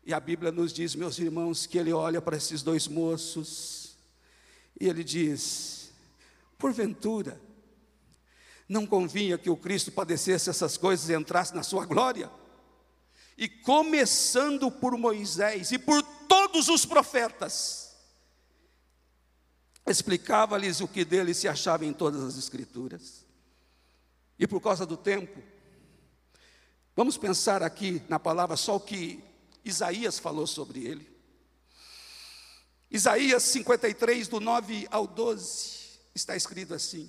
E 0.05 0.13
a 0.13 0.19
Bíblia 0.19 0.51
nos 0.51 0.71
diz, 0.71 0.95
meus 0.95 1.19
irmãos, 1.19 1.65
que 1.65 1.77
ele 1.77 1.91
olha 1.91 2.21
para 2.21 2.37
esses 2.37 2.63
dois 2.63 2.87
moços 2.87 3.97
e 4.79 4.87
ele 4.87 5.03
diz: 5.03 5.91
porventura, 6.57 7.39
não 8.69 8.85
convinha 8.85 9.37
que 9.37 9.49
o 9.49 9.57
Cristo 9.57 9.91
padecesse 9.91 10.49
essas 10.49 10.77
coisas 10.77 11.09
e 11.09 11.13
entrasse 11.13 11.55
na 11.55 11.63
sua 11.63 11.85
glória? 11.85 12.29
E 13.37 13.47
começando 13.47 14.71
por 14.71 14.97
Moisés 14.97 15.71
e 15.71 15.77
por 15.77 16.01
todos 16.27 16.69
os 16.69 16.85
profetas, 16.85 17.95
explicava-lhes 19.85 20.81
o 20.81 20.87
que 20.87 21.05
dele 21.05 21.33
se 21.33 21.47
achava 21.47 21.85
em 21.85 21.93
todas 21.93 22.23
as 22.23 22.37
Escrituras. 22.37 23.25
E 24.39 24.47
por 24.47 24.61
causa 24.61 24.85
do 24.85 24.97
tempo, 24.97 25.41
vamos 26.97 27.15
pensar 27.15 27.61
aqui 27.61 28.01
na 28.09 28.17
palavra 28.17 28.57
só 28.57 28.77
o 28.77 28.79
que 28.79 29.23
Isaías 29.63 30.17
falou 30.17 30.47
sobre 30.47 30.83
ele. 30.83 31.07
Isaías 32.89 33.43
53, 33.43 34.27
do 34.27 34.39
9 34.39 34.87
ao 34.89 35.05
12, 35.05 35.99
está 36.15 36.35
escrito 36.35 36.73
assim: 36.73 37.07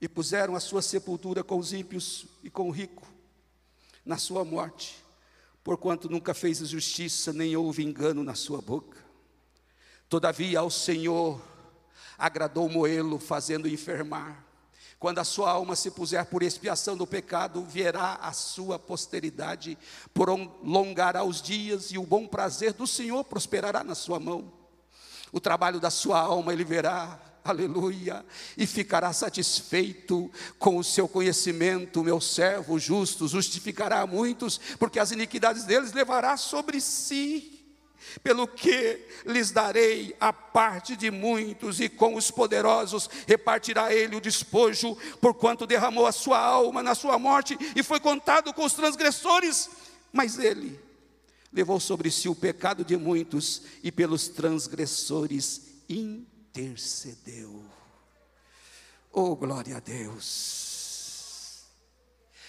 E 0.00 0.08
puseram 0.08 0.54
a 0.54 0.60
sua 0.60 0.80
sepultura 0.80 1.42
com 1.42 1.58
os 1.58 1.72
ímpios 1.72 2.26
e 2.44 2.48
com 2.48 2.68
o 2.68 2.70
rico, 2.70 3.08
na 4.04 4.18
sua 4.18 4.44
morte, 4.44 5.02
porquanto 5.64 6.08
nunca 6.08 6.32
fez 6.32 6.58
justiça, 6.58 7.32
nem 7.32 7.56
houve 7.56 7.82
engano 7.82 8.22
na 8.22 8.36
sua 8.36 8.62
boca. 8.62 9.04
Todavia 10.08 10.60
ao 10.60 10.70
Senhor 10.70 11.57
agradou 12.18 12.68
moê-lo, 12.68 13.18
fazendo 13.18 13.68
enfermar. 13.68 14.44
Quando 14.98 15.20
a 15.20 15.24
sua 15.24 15.50
alma 15.50 15.76
se 15.76 15.92
puser 15.92 16.26
por 16.26 16.42
expiação 16.42 16.96
do 16.96 17.06
pecado, 17.06 17.62
verá 17.62 18.14
a 18.14 18.32
sua 18.32 18.80
posteridade, 18.80 19.78
prolongará 20.12 21.22
os 21.22 21.40
dias 21.40 21.92
e 21.92 21.98
o 21.98 22.02
bom 22.02 22.26
prazer 22.26 22.72
do 22.72 22.86
Senhor 22.86 23.22
prosperará 23.22 23.84
na 23.84 23.94
sua 23.94 24.18
mão. 24.18 24.52
O 25.30 25.38
trabalho 25.38 25.78
da 25.78 25.90
sua 25.90 26.18
alma 26.18 26.52
ele 26.52 26.64
verá, 26.64 27.20
aleluia, 27.44 28.26
e 28.56 28.66
ficará 28.66 29.12
satisfeito 29.12 30.28
com 30.58 30.78
o 30.78 30.82
seu 30.84 31.06
conhecimento, 31.06 32.02
meu 32.02 32.20
servo 32.20 32.76
justo, 32.76 33.28
justificará 33.28 34.04
muitos, 34.04 34.58
porque 34.80 34.98
as 34.98 35.12
iniquidades 35.12 35.62
deles 35.62 35.92
levará 35.92 36.36
sobre 36.36 36.80
si 36.80 37.57
pelo 38.22 38.46
que 38.46 39.06
lhes 39.24 39.50
darei 39.50 40.14
a 40.20 40.32
parte 40.32 40.96
de 40.96 41.10
muitos, 41.10 41.80
e 41.80 41.88
com 41.88 42.14
os 42.14 42.30
poderosos 42.30 43.08
repartirá 43.26 43.92
ele 43.92 44.16
o 44.16 44.20
despojo, 44.20 44.96
porquanto 45.20 45.66
derramou 45.66 46.06
a 46.06 46.12
sua 46.12 46.38
alma 46.38 46.82
na 46.82 46.94
sua 46.94 47.18
morte 47.18 47.56
e 47.74 47.82
foi 47.82 48.00
contado 48.00 48.52
com 48.52 48.64
os 48.64 48.72
transgressores, 48.72 49.70
mas 50.12 50.38
ele 50.38 50.78
levou 51.52 51.80
sobre 51.80 52.10
si 52.10 52.28
o 52.28 52.34
pecado 52.34 52.84
de 52.84 52.96
muitos 52.96 53.62
e 53.82 53.90
pelos 53.90 54.28
transgressores 54.28 55.62
intercedeu. 55.88 57.64
Oh, 59.12 59.34
glória 59.34 59.76
a 59.76 59.80
Deus! 59.80 60.68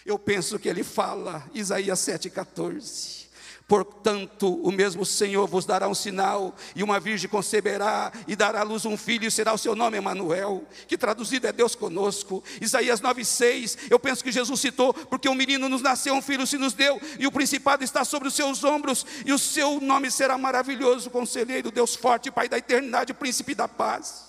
Eu 0.05 0.17
penso 0.17 0.57
que 0.57 0.67
ele 0.67 0.83
fala, 0.83 1.49
Isaías 1.53 1.99
7,14 1.99 3.28
Portanto, 3.69 4.51
o 4.63 4.71
mesmo 4.71 5.05
Senhor 5.05 5.47
vos 5.47 5.63
dará 5.63 5.87
um 5.87 5.93
sinal, 5.93 6.55
e 6.75 6.81
uma 6.81 6.99
virgem 6.99 7.29
conceberá 7.29 8.11
e 8.27 8.35
dará 8.35 8.61
à 8.61 8.63
luz 8.63 8.83
um 8.83 8.97
filho, 8.97 9.27
e 9.27 9.31
será 9.31 9.53
o 9.53 9.59
seu 9.59 9.75
nome 9.75 9.95
Emanuel, 9.95 10.63
que 10.87 10.97
traduzido 10.97 11.45
é 11.45 11.53
Deus 11.53 11.75
conosco. 11.75 12.43
Isaías 12.59 12.99
9:6, 12.99 13.77
eu 13.91 13.99
penso 13.99 14.23
que 14.23 14.31
Jesus 14.31 14.59
citou, 14.59 14.91
porque 14.91 15.29
um 15.29 15.35
menino 15.35 15.69
nos 15.69 15.83
nasceu, 15.83 16.15
um 16.15 16.21
filho 16.21 16.47
se 16.47 16.57
nos 16.57 16.73
deu, 16.73 16.99
e 17.19 17.27
o 17.27 17.31
principado 17.31 17.83
está 17.83 18.03
sobre 18.03 18.27
os 18.27 18.33
seus 18.33 18.63
ombros, 18.63 19.05
e 19.23 19.31
o 19.31 19.37
seu 19.37 19.79
nome 19.79 20.09
será 20.09 20.35
maravilhoso, 20.35 21.11
conselheiro, 21.11 21.69
Deus 21.69 21.95
forte, 21.95 22.31
Pai 22.31 22.49
da 22.49 22.57
eternidade, 22.57 23.13
príncipe 23.13 23.53
da 23.53 23.67
paz. 23.67 24.25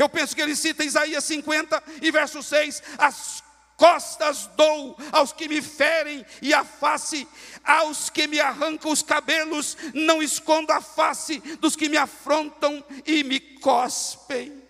Eu 0.00 0.08
penso 0.08 0.34
que 0.34 0.42
ele 0.42 0.56
cita 0.56 0.84
Isaías 0.84 1.22
50 1.22 1.80
e 2.02 2.10
verso 2.10 2.42
6, 2.42 2.82
as 2.98 3.40
costas 3.80 4.50
dou 4.58 4.94
aos 5.10 5.32
que 5.32 5.48
me 5.48 5.62
ferem, 5.62 6.24
e 6.42 6.52
a 6.52 6.62
face 6.62 7.26
aos 7.64 8.10
que 8.10 8.26
me 8.26 8.38
arrancam 8.38 8.92
os 8.92 9.02
cabelos, 9.02 9.74
não 9.94 10.22
escondo 10.22 10.70
a 10.70 10.82
face 10.82 11.38
dos 11.58 11.74
que 11.74 11.88
me 11.88 11.96
afrontam 11.96 12.84
e 13.06 13.24
me 13.24 13.40
cospem. 13.40 14.62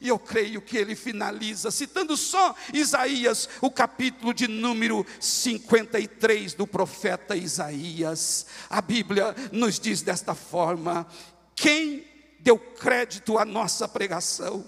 E 0.00 0.08
eu 0.08 0.18
creio 0.18 0.62
que 0.62 0.78
ele 0.78 0.96
finaliza, 0.96 1.70
citando 1.70 2.16
só 2.16 2.54
Isaías, 2.72 3.46
o 3.60 3.70
capítulo 3.70 4.32
de 4.32 4.48
número 4.48 5.04
53 5.20 6.54
do 6.54 6.66
profeta 6.66 7.36
Isaías. 7.36 8.46
A 8.70 8.80
Bíblia 8.80 9.36
nos 9.52 9.78
diz 9.78 10.00
desta 10.00 10.34
forma: 10.34 11.06
quem 11.54 12.06
deu 12.40 12.58
crédito 12.58 13.36
à 13.36 13.44
nossa 13.44 13.86
pregação, 13.86 14.64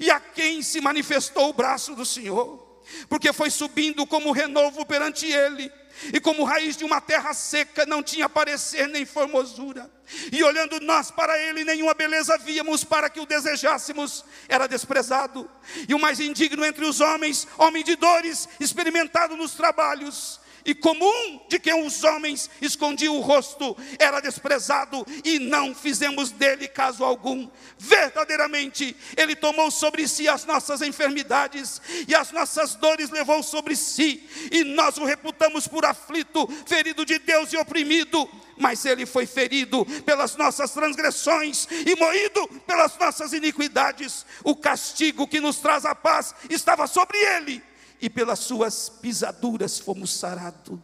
e 0.00 0.10
a 0.10 0.20
quem 0.20 0.62
se 0.62 0.80
manifestou 0.80 1.50
o 1.50 1.52
braço 1.52 1.94
do 1.94 2.04
Senhor, 2.04 2.82
porque 3.08 3.32
foi 3.32 3.50
subindo 3.50 4.06
como 4.06 4.32
renovo 4.32 4.84
perante 4.84 5.26
ele, 5.26 5.70
e 6.12 6.18
como 6.20 6.44
raiz 6.44 6.76
de 6.76 6.84
uma 6.84 7.00
terra 7.00 7.32
seca, 7.34 7.86
não 7.86 8.02
tinha 8.02 8.28
parecer 8.28 8.88
nem 8.88 9.04
formosura. 9.04 9.90
E 10.32 10.42
olhando 10.42 10.80
nós 10.80 11.10
para 11.10 11.38
ele, 11.38 11.64
nenhuma 11.64 11.94
beleza 11.94 12.36
víamos 12.38 12.82
para 12.82 13.08
que 13.08 13.20
o 13.20 13.26
desejássemos, 13.26 14.24
era 14.48 14.66
desprezado. 14.66 15.48
E 15.88 15.94
o 15.94 15.98
mais 15.98 16.18
indigno 16.18 16.64
entre 16.64 16.84
os 16.84 17.00
homens, 17.00 17.46
homem 17.56 17.84
de 17.84 17.94
dores, 17.94 18.48
experimentado 18.58 19.36
nos 19.36 19.52
trabalhos, 19.52 20.40
e 20.64 20.74
comum 20.74 21.40
de 21.48 21.58
quem 21.58 21.86
os 21.86 22.04
homens 22.04 22.48
escondiam 22.60 23.16
o 23.16 23.20
rosto, 23.20 23.76
era 23.98 24.20
desprezado 24.20 25.04
e 25.24 25.38
não 25.38 25.74
fizemos 25.74 26.30
dele 26.30 26.68
caso 26.68 27.04
algum. 27.04 27.48
Verdadeiramente, 27.78 28.96
ele 29.16 29.34
tomou 29.34 29.70
sobre 29.70 30.06
si 30.06 30.28
as 30.28 30.44
nossas 30.44 30.82
enfermidades 30.82 31.80
e 32.06 32.14
as 32.14 32.30
nossas 32.32 32.74
dores 32.74 33.10
levou 33.10 33.42
sobre 33.42 33.76
si, 33.76 34.28
e 34.50 34.64
nós 34.64 34.96
o 34.98 35.04
reputamos 35.04 35.66
por 35.66 35.84
aflito, 35.84 36.46
ferido 36.66 37.04
de 37.04 37.18
Deus 37.18 37.52
e 37.52 37.56
oprimido. 37.56 38.28
Mas 38.58 38.84
ele 38.84 39.06
foi 39.06 39.26
ferido 39.26 39.84
pelas 40.04 40.36
nossas 40.36 40.70
transgressões 40.72 41.66
e 41.70 41.96
moído 41.96 42.46
pelas 42.66 42.96
nossas 42.98 43.32
iniquidades. 43.32 44.24
O 44.44 44.54
castigo 44.54 45.26
que 45.26 45.40
nos 45.40 45.56
traz 45.56 45.84
a 45.84 45.94
paz 45.94 46.34
estava 46.50 46.86
sobre 46.86 47.16
ele 47.18 47.71
e 48.02 48.10
pelas 48.10 48.40
suas 48.40 48.88
pisaduras 48.88 49.78
fomos 49.78 50.12
sarados. 50.12 50.76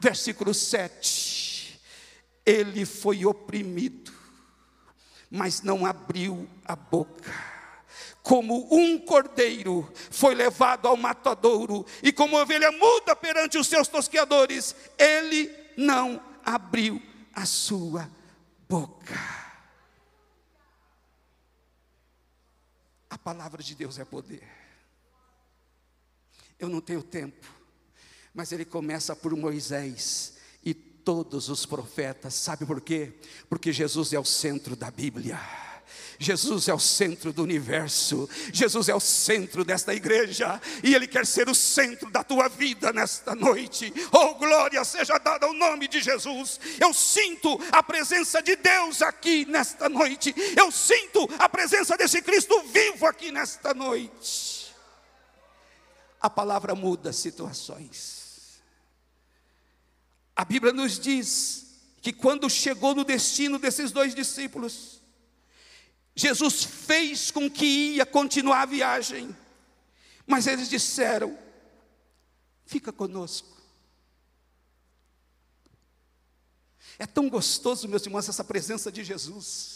Versículo 0.00 0.54
7. 0.54 1.78
Ele 2.44 2.86
foi 2.86 3.26
oprimido, 3.26 4.10
mas 5.30 5.60
não 5.60 5.84
abriu 5.84 6.48
a 6.64 6.74
boca. 6.74 7.30
Como 8.22 8.66
um 8.74 8.98
cordeiro 8.98 9.92
foi 10.10 10.34
levado 10.34 10.88
ao 10.88 10.96
matadouro, 10.96 11.84
e 12.02 12.10
como 12.10 12.40
ovelha 12.40 12.72
muda 12.72 13.14
perante 13.14 13.58
os 13.58 13.66
seus 13.66 13.86
tosqueadores, 13.86 14.74
ele 14.98 15.54
não 15.76 16.20
abriu 16.42 17.00
a 17.34 17.44
sua 17.44 18.10
boca. 18.66 19.14
A 23.10 23.18
palavra 23.18 23.62
de 23.62 23.74
Deus 23.74 23.98
é 23.98 24.04
poder. 24.04 24.65
Eu 26.58 26.68
não 26.68 26.80
tenho 26.80 27.02
tempo. 27.02 27.46
Mas 28.34 28.52
ele 28.52 28.64
começa 28.64 29.14
por 29.14 29.34
Moisés 29.36 30.34
e 30.64 30.74
todos 30.74 31.48
os 31.48 31.64
profetas. 31.64 32.34
Sabe 32.34 32.66
por 32.66 32.80
quê? 32.80 33.14
Porque 33.48 33.72
Jesus 33.72 34.12
é 34.12 34.18
o 34.18 34.24
centro 34.24 34.76
da 34.76 34.90
Bíblia. 34.90 35.40
Jesus 36.18 36.68
é 36.68 36.74
o 36.74 36.78
centro 36.78 37.32
do 37.32 37.42
universo, 37.42 38.28
Jesus 38.52 38.88
é 38.88 38.94
o 38.94 39.00
centro 39.00 39.64
desta 39.64 39.94
igreja, 39.94 40.60
e 40.82 40.94
Ele 40.94 41.06
quer 41.06 41.26
ser 41.26 41.48
o 41.48 41.54
centro 41.54 42.10
da 42.10 42.24
tua 42.24 42.48
vida 42.48 42.92
nesta 42.92 43.34
noite. 43.34 43.92
Oh, 44.10 44.34
glória 44.34 44.82
seja 44.84 45.18
dada 45.18 45.46
ao 45.46 45.52
nome 45.52 45.86
de 45.88 46.00
Jesus. 46.00 46.58
Eu 46.80 46.92
sinto 46.94 47.60
a 47.70 47.82
presença 47.82 48.42
de 48.42 48.56
Deus 48.56 49.02
aqui 49.02 49.44
nesta 49.44 49.88
noite, 49.88 50.34
eu 50.56 50.70
sinto 50.72 51.28
a 51.38 51.48
presença 51.48 51.96
desse 51.96 52.22
Cristo 52.22 52.62
vivo 52.62 53.06
aqui 53.06 53.30
nesta 53.30 53.74
noite 53.74 54.55
a 56.20 56.30
palavra 56.30 56.74
muda 56.74 57.12
situações. 57.12 58.60
A 60.34 60.44
Bíblia 60.44 60.72
nos 60.72 60.98
diz 60.98 61.66
que 62.00 62.12
quando 62.12 62.48
chegou 62.48 62.94
no 62.94 63.04
destino 63.04 63.58
desses 63.58 63.90
dois 63.90 64.14
discípulos, 64.14 65.02
Jesus 66.14 66.64
fez 66.64 67.30
com 67.30 67.50
que 67.50 67.94
ia 67.94 68.06
continuar 68.06 68.62
a 68.62 68.66
viagem, 68.66 69.36
mas 70.26 70.46
eles 70.46 70.68
disseram: 70.68 71.36
fica 72.64 72.92
conosco. 72.92 73.56
É 76.98 77.06
tão 77.06 77.28
gostoso, 77.28 77.88
meus 77.88 78.04
irmãos, 78.06 78.28
essa 78.28 78.44
presença 78.44 78.90
de 78.90 79.04
Jesus. 79.04 79.75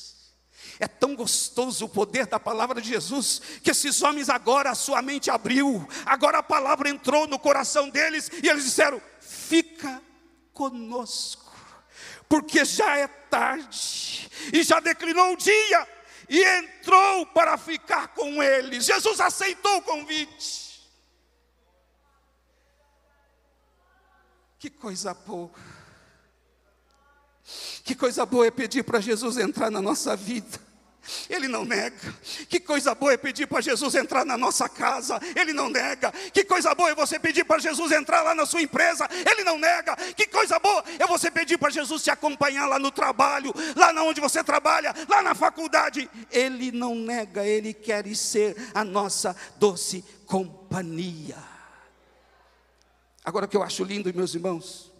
É 0.80 0.88
tão 0.88 1.14
gostoso 1.14 1.84
o 1.84 1.88
poder 1.88 2.26
da 2.26 2.40
palavra 2.40 2.80
de 2.80 2.88
Jesus, 2.88 3.42
que 3.62 3.70
esses 3.70 4.00
homens 4.00 4.30
agora 4.30 4.70
a 4.70 4.74
sua 4.74 5.02
mente 5.02 5.30
abriu, 5.30 5.86
agora 6.06 6.38
a 6.38 6.42
palavra 6.42 6.88
entrou 6.88 7.26
no 7.26 7.38
coração 7.38 7.90
deles 7.90 8.30
e 8.42 8.48
eles 8.48 8.64
disseram: 8.64 9.00
Fica 9.20 10.02
conosco, 10.54 11.54
porque 12.26 12.64
já 12.64 12.96
é 12.96 13.06
tarde 13.06 14.26
e 14.54 14.62
já 14.62 14.80
declinou 14.80 15.34
o 15.34 15.36
dia, 15.36 15.86
e 16.30 16.42
entrou 16.42 17.26
para 17.26 17.58
ficar 17.58 18.08
com 18.14 18.42
eles. 18.42 18.86
Jesus 18.86 19.20
aceitou 19.20 19.76
o 19.76 19.82
convite. 19.82 20.80
Que 24.58 24.70
coisa 24.70 25.12
boa. 25.12 25.50
Que 27.84 27.94
coisa 27.94 28.24
boa 28.24 28.46
é 28.46 28.50
pedir 28.50 28.82
para 28.82 28.98
Jesus 28.98 29.36
entrar 29.36 29.70
na 29.70 29.82
nossa 29.82 30.16
vida. 30.16 30.69
Ele 31.28 31.48
não 31.48 31.64
nega. 31.64 32.14
Que 32.48 32.60
coisa 32.60 32.94
boa 32.94 33.12
é 33.12 33.16
pedir 33.16 33.46
para 33.46 33.60
Jesus 33.60 33.94
entrar 33.94 34.24
na 34.24 34.36
nossa 34.36 34.68
casa. 34.68 35.18
Ele 35.34 35.52
não 35.52 35.68
nega. 35.68 36.12
Que 36.32 36.44
coisa 36.44 36.74
boa 36.74 36.90
é 36.90 36.94
você 36.94 37.18
pedir 37.18 37.44
para 37.44 37.58
Jesus 37.58 37.90
entrar 37.92 38.22
lá 38.22 38.34
na 38.34 38.46
sua 38.46 38.62
empresa. 38.62 39.08
Ele 39.30 39.42
não 39.42 39.58
nega. 39.58 39.96
Que 40.14 40.26
coisa 40.26 40.58
boa 40.58 40.84
é 40.98 41.06
você 41.06 41.30
pedir 41.30 41.58
para 41.58 41.70
Jesus 41.70 42.02
te 42.02 42.10
acompanhar 42.10 42.66
lá 42.66 42.78
no 42.78 42.90
trabalho, 42.90 43.52
lá 43.76 43.92
na 43.92 44.02
onde 44.02 44.20
você 44.20 44.44
trabalha, 44.44 44.94
lá 45.08 45.22
na 45.22 45.34
faculdade. 45.34 46.08
Ele 46.30 46.70
não 46.70 46.94
nega. 46.94 47.46
Ele 47.46 47.72
quer 47.72 48.06
ser 48.14 48.56
a 48.74 48.84
nossa 48.84 49.34
doce 49.58 50.04
companhia. 50.26 51.38
Agora 53.24 53.46
o 53.46 53.48
que 53.48 53.56
eu 53.56 53.62
acho 53.62 53.84
lindo, 53.84 54.12
meus 54.14 54.34
irmãos, 54.34 54.90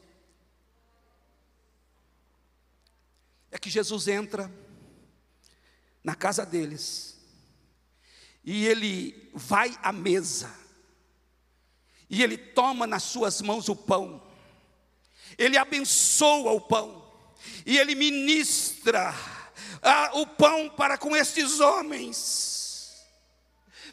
é 3.50 3.58
que 3.58 3.68
Jesus 3.68 4.08
entra 4.08 4.50
na 6.02 6.14
casa 6.14 6.44
deles, 6.44 7.18
e 8.44 8.66
ele 8.66 9.30
vai 9.34 9.76
à 9.82 9.92
mesa, 9.92 10.52
e 12.08 12.22
ele 12.22 12.36
toma 12.36 12.86
nas 12.86 13.02
suas 13.02 13.40
mãos 13.40 13.68
o 13.68 13.76
pão, 13.76 14.22
ele 15.36 15.56
abençoa 15.56 16.52
o 16.52 16.60
pão, 16.60 17.08
e 17.64 17.78
ele 17.78 17.94
ministra 17.94 19.14
ah, 19.82 20.10
o 20.14 20.26
pão 20.26 20.68
para 20.70 20.98
com 20.98 21.16
estes 21.16 21.60
homens. 21.60 22.50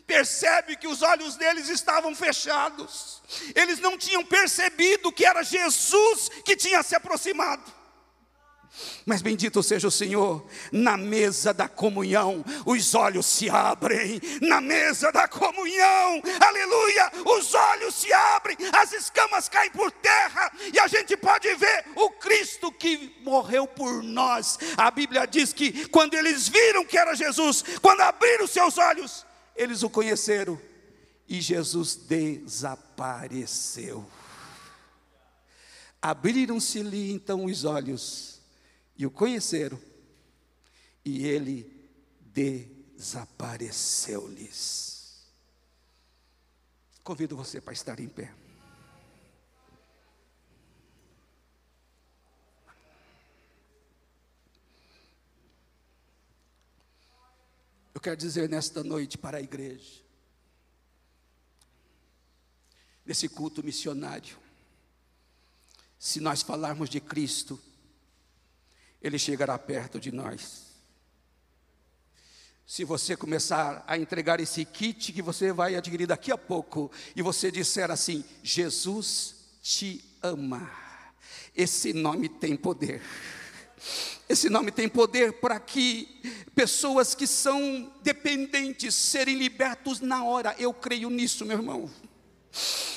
Percebe 0.05 0.77
que 0.77 0.87
os 0.87 1.01
olhos 1.01 1.35
deles 1.35 1.67
estavam 1.67 2.15
fechados, 2.15 3.21
eles 3.53 3.79
não 3.79 3.97
tinham 3.97 4.23
percebido 4.23 5.11
que 5.11 5.25
era 5.25 5.43
Jesus 5.43 6.29
que 6.45 6.55
tinha 6.55 6.81
se 6.81 6.95
aproximado. 6.95 7.76
Mas 9.05 9.21
bendito 9.21 9.63
seja 9.63 9.87
o 9.87 9.91
Senhor, 9.91 10.45
na 10.71 10.97
mesa 10.97 11.53
da 11.53 11.67
comunhão, 11.67 12.43
os 12.65 12.93
olhos 12.93 13.25
se 13.25 13.49
abrem, 13.49 14.21
na 14.41 14.61
mesa 14.61 15.11
da 15.11 15.27
comunhão, 15.27 16.21
aleluia, 16.39 17.11
os 17.37 17.53
olhos 17.53 17.95
se 17.95 18.13
abrem, 18.13 18.57
as 18.73 18.93
escamas 18.93 19.49
caem 19.49 19.71
por 19.71 19.91
terra, 19.91 20.51
e 20.73 20.79
a 20.79 20.87
gente 20.87 21.17
pode 21.17 21.53
ver 21.55 21.85
o 21.95 22.09
Cristo 22.11 22.71
que 22.71 23.15
morreu 23.23 23.65
por 23.65 24.03
nós. 24.03 24.59
A 24.77 24.91
Bíblia 24.91 25.25
diz 25.25 25.53
que 25.53 25.87
quando 25.87 26.13
eles 26.13 26.47
viram 26.47 26.85
que 26.85 26.97
era 26.97 27.15
Jesus, 27.15 27.63
quando 27.81 28.01
abriram 28.01 28.45
seus 28.45 28.77
olhos, 28.77 29.25
eles 29.55 29.81
o 29.81 29.89
conheceram, 29.89 30.61
e 31.27 31.41
Jesus 31.41 31.95
desapareceu. 31.95 34.05
Abriram-se-lhe 36.01 37.11
então 37.11 37.45
os 37.45 37.65
olhos, 37.65 38.36
e 38.97 39.05
o 39.05 39.11
conheceram, 39.11 39.79
e 41.05 41.25
ele 41.25 41.71
desapareceu-lhes. 42.33 45.23
Convido 47.03 47.37
você 47.37 47.61
para 47.61 47.73
estar 47.73 47.99
em 47.99 48.09
pé. 48.09 48.33
Eu 57.93 58.01
quero 58.01 58.17
dizer 58.17 58.49
nesta 58.49 58.83
noite 58.83 59.15
para 59.17 59.37
a 59.37 59.41
igreja, 59.41 60.03
nesse 63.05 63.29
culto 63.29 63.63
missionário, 63.63 64.37
se 65.97 66.19
nós 66.19 66.41
falarmos 66.41 66.89
de 66.89 66.99
Cristo, 66.99 67.57
ele 69.01 69.19
chegará 69.19 69.57
perto 69.57 69.99
de 69.99 70.11
nós. 70.11 70.67
Se 72.65 72.83
você 72.83 73.15
começar 73.15 73.83
a 73.87 73.97
entregar 73.97 74.39
esse 74.41 74.65
kit 74.65 75.13
que 75.13 75.21
você 75.21 75.53
vai 75.53 75.75
adquirir 75.75 76.05
daqui 76.05 76.31
a 76.31 76.37
pouco, 76.37 76.91
e 77.15 77.21
você 77.21 77.49
disser 77.49 77.89
assim: 77.89 78.25
Jesus 78.43 79.35
te 79.61 80.03
ama, 80.21 80.69
esse 81.55 81.93
nome 81.93 82.27
tem 82.27 82.57
poder. 82.57 83.01
Esse 84.27 84.49
nome 84.49 84.71
tem 84.71 84.89
poder 84.89 85.33
para 85.39 85.57
que 85.59 86.21
pessoas 86.53 87.15
que 87.15 87.25
são 87.25 87.89
dependentes 88.03 88.93
serem 88.93 89.37
libertos 89.37 90.01
na 90.01 90.25
hora. 90.25 90.53
Eu 90.59 90.73
creio 90.73 91.09
nisso, 91.09 91.45
meu 91.45 91.57
irmão. 91.57 91.89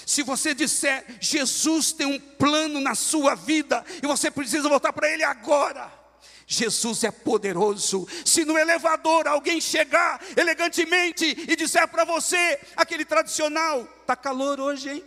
Se 0.06 0.22
você 0.22 0.54
disser, 0.54 1.04
Jesus 1.20 1.92
tem 1.92 2.06
um 2.06 2.18
plano 2.18 2.80
na 2.80 2.94
sua 2.94 3.34
vida 3.34 3.84
e 4.02 4.06
você 4.06 4.30
precisa 4.30 4.68
voltar 4.68 4.92
para 4.92 5.08
Ele 5.10 5.22
agora. 5.22 6.00
Jesus 6.46 7.04
é 7.04 7.12
poderoso. 7.12 8.08
Se 8.24 8.44
no 8.44 8.58
elevador 8.58 9.28
alguém 9.28 9.60
chegar 9.60 10.20
elegantemente 10.36 11.24
e 11.24 11.54
disser 11.54 11.86
para 11.86 12.04
você, 12.04 12.58
aquele 12.74 13.04
tradicional, 13.04 13.86
está 14.00 14.16
calor 14.16 14.58
hoje, 14.58 14.90
hein? 14.90 15.04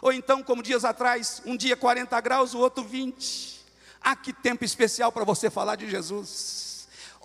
Ou 0.00 0.12
então, 0.12 0.42
como 0.42 0.62
dias 0.62 0.84
atrás, 0.84 1.42
um 1.44 1.56
dia 1.56 1.76
40 1.76 2.18
graus, 2.20 2.54
o 2.54 2.58
outro 2.58 2.82
20. 2.82 3.64
Ah, 4.00 4.16
que 4.16 4.32
tempo 4.32 4.64
especial 4.64 5.10
para 5.10 5.24
você 5.24 5.50
falar 5.50 5.76
de 5.76 5.90
Jesus. 5.90 6.75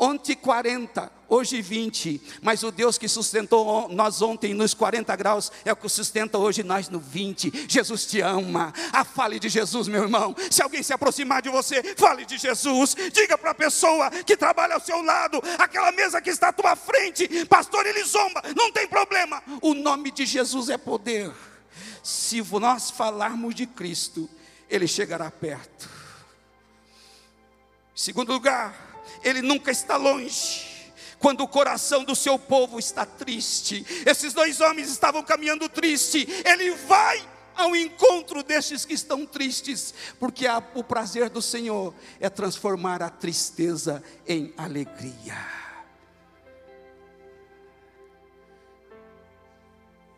Ontem 0.04 0.36
40, 0.36 1.12
hoje 1.30 1.62
20, 1.62 2.39
mas 2.41 2.64
o 2.64 2.72
Deus 2.72 2.97
que 2.97 3.08
sustentou 3.08 3.88
nós 3.88 4.20
ontem 4.20 4.52
nos 4.52 4.74
40 4.74 5.16
graus 5.16 5.52
é 5.64 5.72
o 5.72 5.76
que 5.76 5.88
sustenta 5.88 6.39
hoje 6.39 6.64
nós 6.64 6.89
no 6.89 6.99
20. 6.99 7.68
Jesus 7.70 8.08
te 8.08 8.20
ama. 8.20 8.74
Ah, 8.91 9.06
fale 9.06 9.38
de 9.38 9.47
Jesus, 9.47 9.88
meu 9.88 10.02
irmão. 10.02 10.36
Se 10.49 10.64
alguém 10.64 10.82
se 10.82 10.91
aproximar 10.91 11.43
de 11.43 11.49
você, 11.49 11.84
fale 11.95 12.26
de 12.26 12.39
Jesus. 12.39 12.95
Diga 13.14 13.38
para 13.38 13.52
a 13.52 13.54
pessoa 13.54 14.10
que 14.10 14.36
trabalha 14.36 14.74
ao 14.74 14.82
seu 14.82 15.04
lado, 15.04 15.39
aquela 15.60 15.91
mesa 15.91 16.20
que 16.20 16.32
está 16.32 16.47
à 16.47 16.54
tua 16.54 16.76
frente, 16.76 17.45
pastor, 17.45 17.86
ele 17.86 18.04
zomba, 18.04 18.41
não 18.58 18.72
tem 18.72 18.88
problema. 18.88 19.43
O 19.62 19.76
nome 19.76 20.10
de 20.10 20.26
Jesus 20.26 20.70
é 20.70 20.80
poder. 20.80 21.32
Se 22.02 22.41
nós 22.60 22.89
falarmos 22.89 23.54
de 23.54 23.68
Cristo, 23.68 24.28
ele 24.68 24.88
chegará 24.88 25.30
perto. 25.30 25.88
Segundo 27.93 28.34
lugar, 28.34 28.91
ele 29.24 29.42
nunca 29.42 29.72
está 29.72 29.98
longe. 29.98 30.70
Quando 31.20 31.42
o 31.42 31.48
coração 31.48 32.04
do 32.04 32.16
seu 32.16 32.40
povo 32.40 32.80
está 32.80 33.06
triste, 33.06 33.86
esses 34.06 34.34
dois 34.34 34.60
homens 34.60 34.90
estavam 34.90 35.22
caminhando 35.22 35.70
triste, 35.70 36.28
ele 36.44 36.72
vai 36.72 37.22
ao 37.56 37.76
encontro 37.76 38.42
destes 38.42 38.86
que 38.86 38.94
estão 38.94 39.26
tristes, 39.26 39.94
porque 40.20 40.48
a, 40.48 40.64
o 40.74 40.84
prazer 40.84 41.30
do 41.30 41.42
Senhor 41.42 41.94
é 42.20 42.30
transformar 42.30 43.04
a 43.04 43.10
tristeza 43.10 44.04
em 44.28 44.54
alegria. 44.58 45.38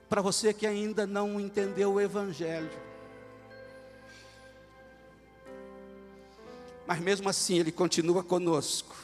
Para 0.08 0.22
você 0.22 0.54
que 0.54 0.68
ainda 0.68 1.08
não 1.08 1.40
entendeu 1.40 1.94
o 1.94 2.00
Evangelho, 2.00 2.70
Mas 6.86 7.00
mesmo 7.00 7.30
assim, 7.30 7.60
Ele 7.60 7.72
continua 7.72 8.24
conosco. 8.24 8.96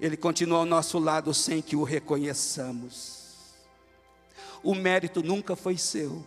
Ele 0.00 0.16
continua 0.16 0.58
ao 0.58 0.66
nosso 0.66 0.98
lado 0.98 1.32
sem 1.32 1.62
que 1.62 1.76
o 1.76 1.84
reconheçamos. 1.84 3.22
O 4.62 4.74
mérito 4.74 5.22
nunca 5.22 5.56
foi 5.56 5.76
seu. 5.76 6.24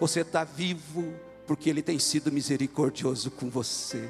Você 0.00 0.20
está 0.20 0.44
vivo 0.44 1.12
porque 1.46 1.68
Ele 1.68 1.82
tem 1.82 1.98
sido 1.98 2.30
misericordioso 2.32 3.30
com 3.30 3.50
você. 3.50 4.08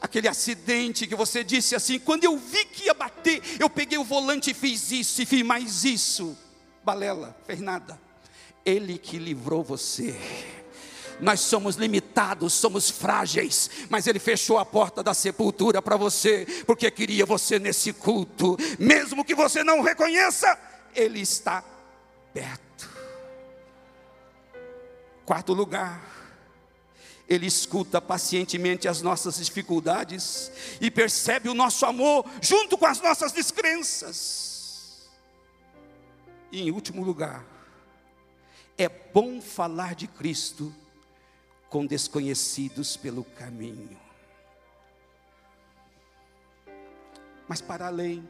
Aquele 0.00 0.28
acidente 0.28 1.06
que 1.06 1.14
você 1.14 1.44
disse 1.44 1.76
assim, 1.76 1.98
quando 1.98 2.24
eu 2.24 2.36
vi 2.36 2.64
que 2.64 2.86
ia 2.86 2.94
bater, 2.94 3.42
eu 3.60 3.68
peguei 3.68 3.98
o 3.98 4.04
volante 4.04 4.50
e 4.50 4.54
fiz 4.54 4.90
isso, 4.90 5.20
e 5.22 5.26
fiz 5.26 5.42
mais 5.42 5.84
isso. 5.84 6.36
Balela, 6.82 7.36
fez 7.46 7.60
nada. 7.60 8.00
Ele 8.64 8.98
que 8.98 9.18
livrou 9.18 9.62
você 9.62 10.18
nós 11.20 11.40
somos 11.40 11.76
limitados, 11.76 12.52
somos 12.52 12.90
frágeis, 12.90 13.70
mas 13.88 14.06
Ele 14.06 14.18
fechou 14.18 14.58
a 14.58 14.64
porta 14.64 15.02
da 15.02 15.14
sepultura 15.14 15.80
para 15.82 15.96
você, 15.96 16.46
porque 16.66 16.90
queria 16.90 17.26
você 17.26 17.58
nesse 17.58 17.92
culto, 17.92 18.56
mesmo 18.78 19.24
que 19.24 19.34
você 19.34 19.62
não 19.62 19.82
reconheça, 19.82 20.58
Ele 20.94 21.20
está 21.20 21.64
perto. 22.32 22.88
Quarto 25.24 25.52
lugar, 25.52 26.02
Ele 27.28 27.46
escuta 27.46 28.00
pacientemente 28.00 28.88
as 28.88 29.02
nossas 29.02 29.36
dificuldades 29.36 30.50
e 30.80 30.90
percebe 30.90 31.48
o 31.48 31.54
nosso 31.54 31.86
amor 31.86 32.24
junto 32.40 32.76
com 32.76 32.86
as 32.86 33.00
nossas 33.00 33.32
descrenças. 33.32 35.08
E 36.50 36.62
em 36.62 36.70
último 36.72 37.04
lugar, 37.04 37.44
é 38.76 38.88
bom 38.88 39.40
falar 39.40 39.94
de 39.94 40.08
Cristo 40.08 40.74
com 41.70 41.86
desconhecidos 41.86 42.96
pelo 42.96 43.22
caminho. 43.22 43.96
Mas 47.48 47.60
para 47.60 47.86
além 47.86 48.28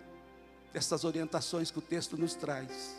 dessas 0.75 1.05
orientações 1.05 1.71
que 1.71 1.79
o 1.79 1.83
texto 1.83 2.19
nos 2.19 2.35
traz, 2.35 2.95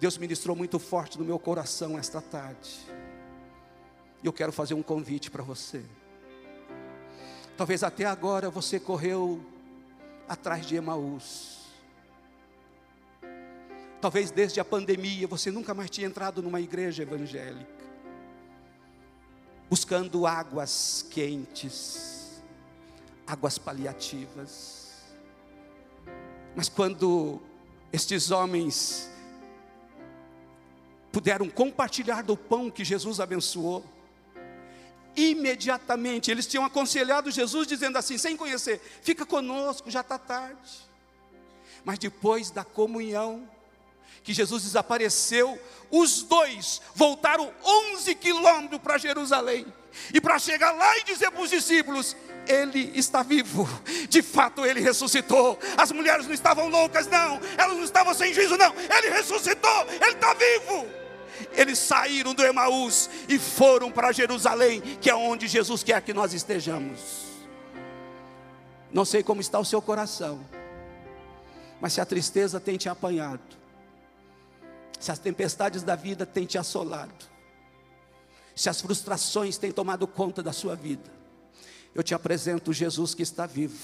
Deus 0.00 0.16
ministrou 0.16 0.56
muito 0.56 0.78
forte 0.78 1.18
no 1.18 1.24
meu 1.24 1.38
coração 1.38 1.98
esta 1.98 2.22
tarde. 2.22 2.80
E 4.22 4.26
eu 4.26 4.32
quero 4.32 4.52
fazer 4.52 4.72
um 4.72 4.82
convite 4.82 5.30
para 5.30 5.42
você. 5.42 5.84
Talvez 7.58 7.82
até 7.82 8.06
agora 8.06 8.48
você 8.48 8.80
correu 8.80 9.44
atrás 10.26 10.64
de 10.64 10.76
Emaús. 10.76 11.60
Talvez 14.00 14.30
desde 14.30 14.60
a 14.60 14.64
pandemia 14.64 15.26
você 15.28 15.50
nunca 15.50 15.74
mais 15.74 15.90
tinha 15.90 16.06
entrado 16.06 16.42
numa 16.42 16.60
igreja 16.60 17.02
evangélica 17.02 17.79
buscando 19.70 20.26
águas 20.26 21.06
quentes, 21.08 22.42
águas 23.24 23.56
paliativas. 23.56 24.90
Mas 26.56 26.68
quando 26.68 27.40
estes 27.92 28.32
homens 28.32 29.08
puderam 31.12 31.48
compartilhar 31.48 32.22
do 32.22 32.36
pão 32.36 32.68
que 32.68 32.84
Jesus 32.84 33.20
abençoou, 33.20 33.84
imediatamente 35.16 36.32
eles 36.32 36.48
tinham 36.48 36.64
aconselhado 36.64 37.30
Jesus, 37.30 37.68
dizendo 37.68 37.96
assim, 37.96 38.18
sem 38.18 38.36
conhecer: 38.36 38.80
fica 39.02 39.24
conosco, 39.24 39.88
já 39.88 40.00
está 40.00 40.18
tarde. 40.18 40.90
Mas 41.84 41.96
depois 41.96 42.50
da 42.50 42.64
comunhão, 42.64 43.48
que 44.22 44.32
Jesus 44.32 44.62
desapareceu, 44.62 45.58
os 45.90 46.22
dois 46.22 46.80
voltaram 46.94 47.52
11 47.94 48.14
quilômetros 48.14 48.80
para 48.80 48.98
Jerusalém. 48.98 49.66
E 50.14 50.20
para 50.20 50.38
chegar 50.38 50.72
lá 50.72 50.98
e 50.98 51.04
dizer 51.04 51.30
para 51.30 51.42
os 51.42 51.50
discípulos: 51.50 52.16
Ele 52.46 52.92
está 52.94 53.22
vivo, 53.22 53.68
de 54.08 54.22
fato 54.22 54.64
ele 54.64 54.80
ressuscitou. 54.80 55.58
As 55.76 55.90
mulheres 55.90 56.26
não 56.26 56.32
estavam 56.32 56.68
loucas, 56.68 57.06
não, 57.06 57.40
elas 57.58 57.76
não 57.76 57.84
estavam 57.84 58.14
sem 58.14 58.32
juízo, 58.32 58.56
não. 58.56 58.72
Ele 58.76 59.10
ressuscitou, 59.10 59.86
ele 59.88 60.12
está 60.12 60.34
vivo. 60.34 60.86
Eles 61.52 61.78
saíram 61.78 62.34
do 62.34 62.44
Emaús 62.44 63.08
e 63.28 63.38
foram 63.38 63.90
para 63.90 64.12
Jerusalém, 64.12 64.80
que 65.00 65.10
é 65.10 65.14
onde 65.14 65.48
Jesus 65.48 65.82
quer 65.82 66.00
que 66.02 66.12
nós 66.12 66.32
estejamos. 66.32 67.30
Não 68.92 69.04
sei 69.04 69.22
como 69.22 69.40
está 69.40 69.58
o 69.58 69.64
seu 69.64 69.80
coração, 69.80 70.44
mas 71.80 71.92
se 71.94 72.00
a 72.00 72.04
tristeza 72.04 72.60
tem 72.60 72.76
te 72.76 72.88
apanhado, 72.88 73.59
se 75.00 75.10
as 75.10 75.18
tempestades 75.18 75.82
da 75.82 75.96
vida 75.96 76.26
têm 76.26 76.44
te 76.44 76.58
assolado, 76.58 77.24
se 78.54 78.68
as 78.68 78.82
frustrações 78.82 79.56
têm 79.56 79.72
tomado 79.72 80.06
conta 80.06 80.42
da 80.42 80.52
sua 80.52 80.76
vida, 80.76 81.10
eu 81.94 82.02
te 82.02 82.14
apresento 82.14 82.70
Jesus 82.70 83.14
que 83.14 83.22
está 83.22 83.46
vivo, 83.46 83.78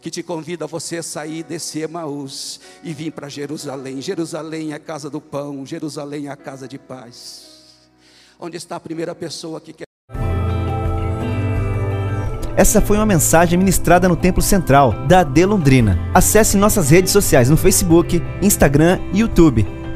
que 0.00 0.10
te 0.10 0.22
convida 0.22 0.64
a 0.64 0.68
você 0.68 1.00
sair 1.02 1.44
desse 1.44 1.78
Emaús 1.78 2.60
e 2.82 2.92
vir 2.92 3.12
para 3.12 3.28
Jerusalém. 3.28 4.02
Jerusalém 4.02 4.72
é 4.72 4.74
a 4.74 4.80
casa 4.80 5.08
do 5.08 5.20
pão, 5.20 5.64
Jerusalém 5.64 6.26
é 6.26 6.30
a 6.30 6.36
casa 6.36 6.66
de 6.66 6.78
paz. 6.78 7.88
Onde 8.38 8.56
está 8.56 8.76
a 8.76 8.80
primeira 8.80 9.14
pessoa 9.14 9.60
que 9.60 9.72
quer 9.72 9.84
essa 12.56 12.80
foi 12.80 12.96
uma 12.96 13.04
mensagem 13.04 13.58
ministrada 13.58 14.08
no 14.08 14.14
Templo 14.14 14.40
Central 14.40 14.92
da 15.08 15.20
AD 15.20 15.44
Londrina. 15.44 15.98
Acesse 16.14 16.56
nossas 16.56 16.88
redes 16.88 17.10
sociais 17.10 17.50
no 17.50 17.56
Facebook, 17.56 18.22
Instagram 18.40 19.00
e 19.12 19.18
YouTube 19.18 19.83